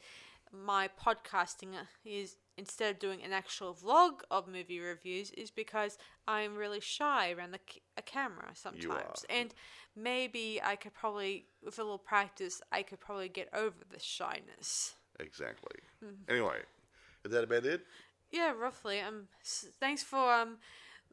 my 0.51 0.89
podcasting 0.89 1.71
is 2.05 2.37
instead 2.57 2.95
of 2.95 3.01
doing 3.01 3.21
an 3.23 3.33
actual 3.33 3.75
vlog 3.75 4.21
of 4.31 4.47
movie 4.47 4.79
reviews, 4.81 5.31
is 5.33 5.51
because 5.51 5.99
I'm 6.27 6.55
really 6.55 6.81
shy 6.81 7.33
around 7.33 7.51
the 7.51 7.61
c- 7.69 7.83
a 7.99 8.03
camera 8.03 8.51
sometimes, 8.55 9.25
and 9.29 9.53
maybe 9.97 10.61
I 10.63 10.77
could 10.77 10.95
probably, 10.95 11.47
with 11.63 11.79
a 11.79 11.83
little 11.83 11.99
practice, 11.99 12.63
I 12.73 12.83
could 12.83 13.01
probably 13.01 13.29
get 13.29 13.49
over 13.53 13.77
the 13.91 13.99
shyness. 13.99 14.95
Exactly. 15.20 15.81
Mm-hmm. 16.05 16.31
Anyway, 16.31 16.59
is 17.24 17.33
that 17.33 17.44
about 17.44 17.64
it? 17.66 17.83
Yeah, 18.31 18.53
roughly. 18.53 19.00
Um, 19.00 19.29
s- 19.42 19.66
thanks 19.81 20.03
for 20.03 20.33
um 20.33 20.59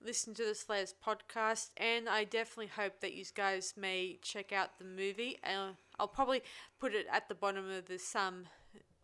listening 0.03 0.35
to 0.35 0.43
this 0.43 0.67
latest 0.69 0.95
podcast, 1.01 1.69
and 1.77 2.09
I 2.09 2.23
definitely 2.23 2.67
hope 2.75 2.99
that 3.01 3.13
you 3.13 3.23
guys 3.35 3.73
may 3.77 4.17
check 4.21 4.51
out 4.51 4.77
the 4.79 4.85
movie. 4.85 5.37
Uh, 5.43 5.73
I'll 5.99 6.07
probably 6.07 6.41
put 6.79 6.93
it 6.95 7.05
at 7.11 7.27
the 7.29 7.35
bottom 7.35 7.69
of 7.69 7.85
the 7.85 7.99
um 8.19 8.45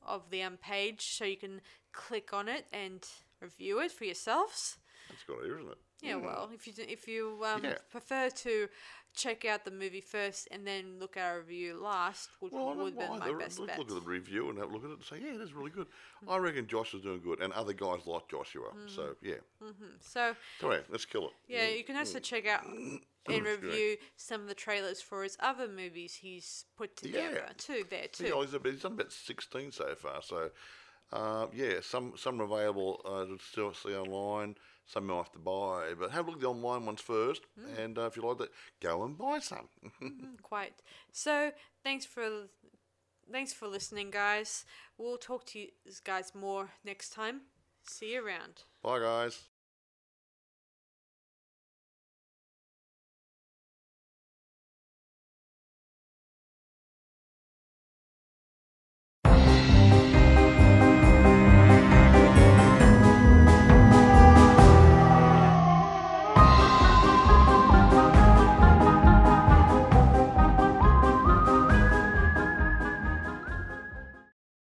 of 0.05 0.29
the 0.29 0.41
um 0.43 0.57
page 0.57 1.01
so 1.17 1.25
you 1.25 1.38
can 1.38 1.62
click 1.91 2.33
on 2.33 2.47
it 2.47 2.65
and 2.73 3.05
review 3.41 3.79
it 3.79 3.91
for 3.91 4.05
yourselves. 4.05 4.77
That's 5.10 5.23
good, 5.23 5.45
isn't 5.45 5.69
it? 5.71 5.77
Yeah, 6.01 6.15
well, 6.17 6.49
if 6.53 6.67
you 6.67 6.73
if 6.77 7.07
you 7.07 7.39
um 7.45 7.63
Yeah. 7.63 7.77
prefer 7.91 8.29
to 8.29 8.67
check 9.17 9.43
out 9.45 9.65
the 9.65 9.71
movie 9.71 10.01
first 10.01 10.47
and 10.51 10.65
then 10.65 10.99
look 10.99 11.17
at 11.17 11.25
our 11.25 11.39
review 11.39 11.80
last, 11.82 12.30
would 12.39 12.51
Well, 12.53 12.75
would 12.75 12.95
well, 12.95 13.13
be 13.13 13.19
my 13.19 13.34
best 13.34 13.60
look, 13.60 13.67
bet. 13.69 13.80
look 13.80 13.89
at 13.89 13.95
the 13.95 14.10
review 14.10 14.49
and 14.49 14.58
have 14.60 14.69
a 14.69 14.73
look 14.73 14.84
at 14.86 14.91
it 14.91 14.97
and 14.97 15.03
say, 15.03 15.19
yeah, 15.19 15.34
it 15.36 15.41
is 15.41 15.53
really 15.53 15.71
good. 15.71 15.88
I 16.27 16.38
reckon 16.38 16.67
Josh 16.67 16.93
is 16.93 17.01
doing 17.01 17.21
good, 17.21 17.41
and 17.41 17.51
other 17.53 17.73
guys 17.73 18.06
like 18.06 18.30
Joshua. 18.30 18.69
Mm-hmm. 18.69 18.88
So 18.88 19.15
yeah. 19.21 19.36
So 20.01 20.36
So 20.62 20.67
anyway, 20.69 20.84
let's 20.89 21.06
kill 21.06 21.25
it. 21.25 21.34
Yeah, 21.47 21.67
you 21.67 21.84
can 21.84 21.97
also 21.97 22.19
check 22.19 22.47
out 22.47 22.63
and 23.30 23.45
review 23.45 23.97
some 24.15 24.41
of 24.41 24.47
the 24.47 24.56
trailers 24.56 25.01
for 25.01 25.23
his 25.23 25.36
other 25.41 25.67
movies 25.67 26.15
he's 26.15 26.65
put 26.77 26.95
together 26.95 27.43
too. 27.58 27.84
There 27.89 28.08
too. 28.12 28.25
Yeah, 28.25 28.41
he's, 28.41 28.53
about- 28.53 28.71
he's 28.71 28.82
done 28.82 28.93
about 28.93 29.12
16 29.12 29.71
so 29.71 29.95
far, 29.95 30.21
so 30.21 30.51
Uh, 31.12 31.47
yeah, 31.53 31.80
some 31.82 32.13
some 32.17 32.41
are 32.41 32.43
available 32.43 32.99
uh, 33.06 33.23
to 33.25 33.38
still 33.41 33.73
see 33.73 33.95
online. 33.95 34.56
Some 34.88 35.10
you 35.10 35.15
have 35.15 35.32
to 35.34 35.39
buy, 35.39 35.93
but 36.00 36.12
have 36.12 36.28
a 36.28 36.30
look 36.30 36.38
at 36.38 36.41
the 36.41 36.47
online 36.47 36.86
ones 36.86 37.02
first, 37.02 37.41
and 37.78 37.97
uh, 37.97 38.04
if 38.04 38.15
you 38.15 38.23
like 38.23 38.38
that, 38.38 38.52
go 38.82 39.04
and 39.04 39.17
buy 39.17 39.39
some. 39.39 39.67
Quite. 40.41 40.82
So 41.12 41.52
thanks 41.84 42.06
for 42.06 42.47
thanks 43.32 43.52
for 43.52 43.67
listening, 43.67 44.12
guys. 44.12 44.65
We'll 44.97 45.17
talk 45.17 45.45
to 45.47 45.60
you 45.60 45.67
guys 46.06 46.34
more 46.34 46.69
next 46.86 47.10
time. 47.10 47.41
See 47.84 48.13
you 48.13 48.26
around. 48.26 48.63
Bye, 48.82 49.00
guys. 49.00 49.47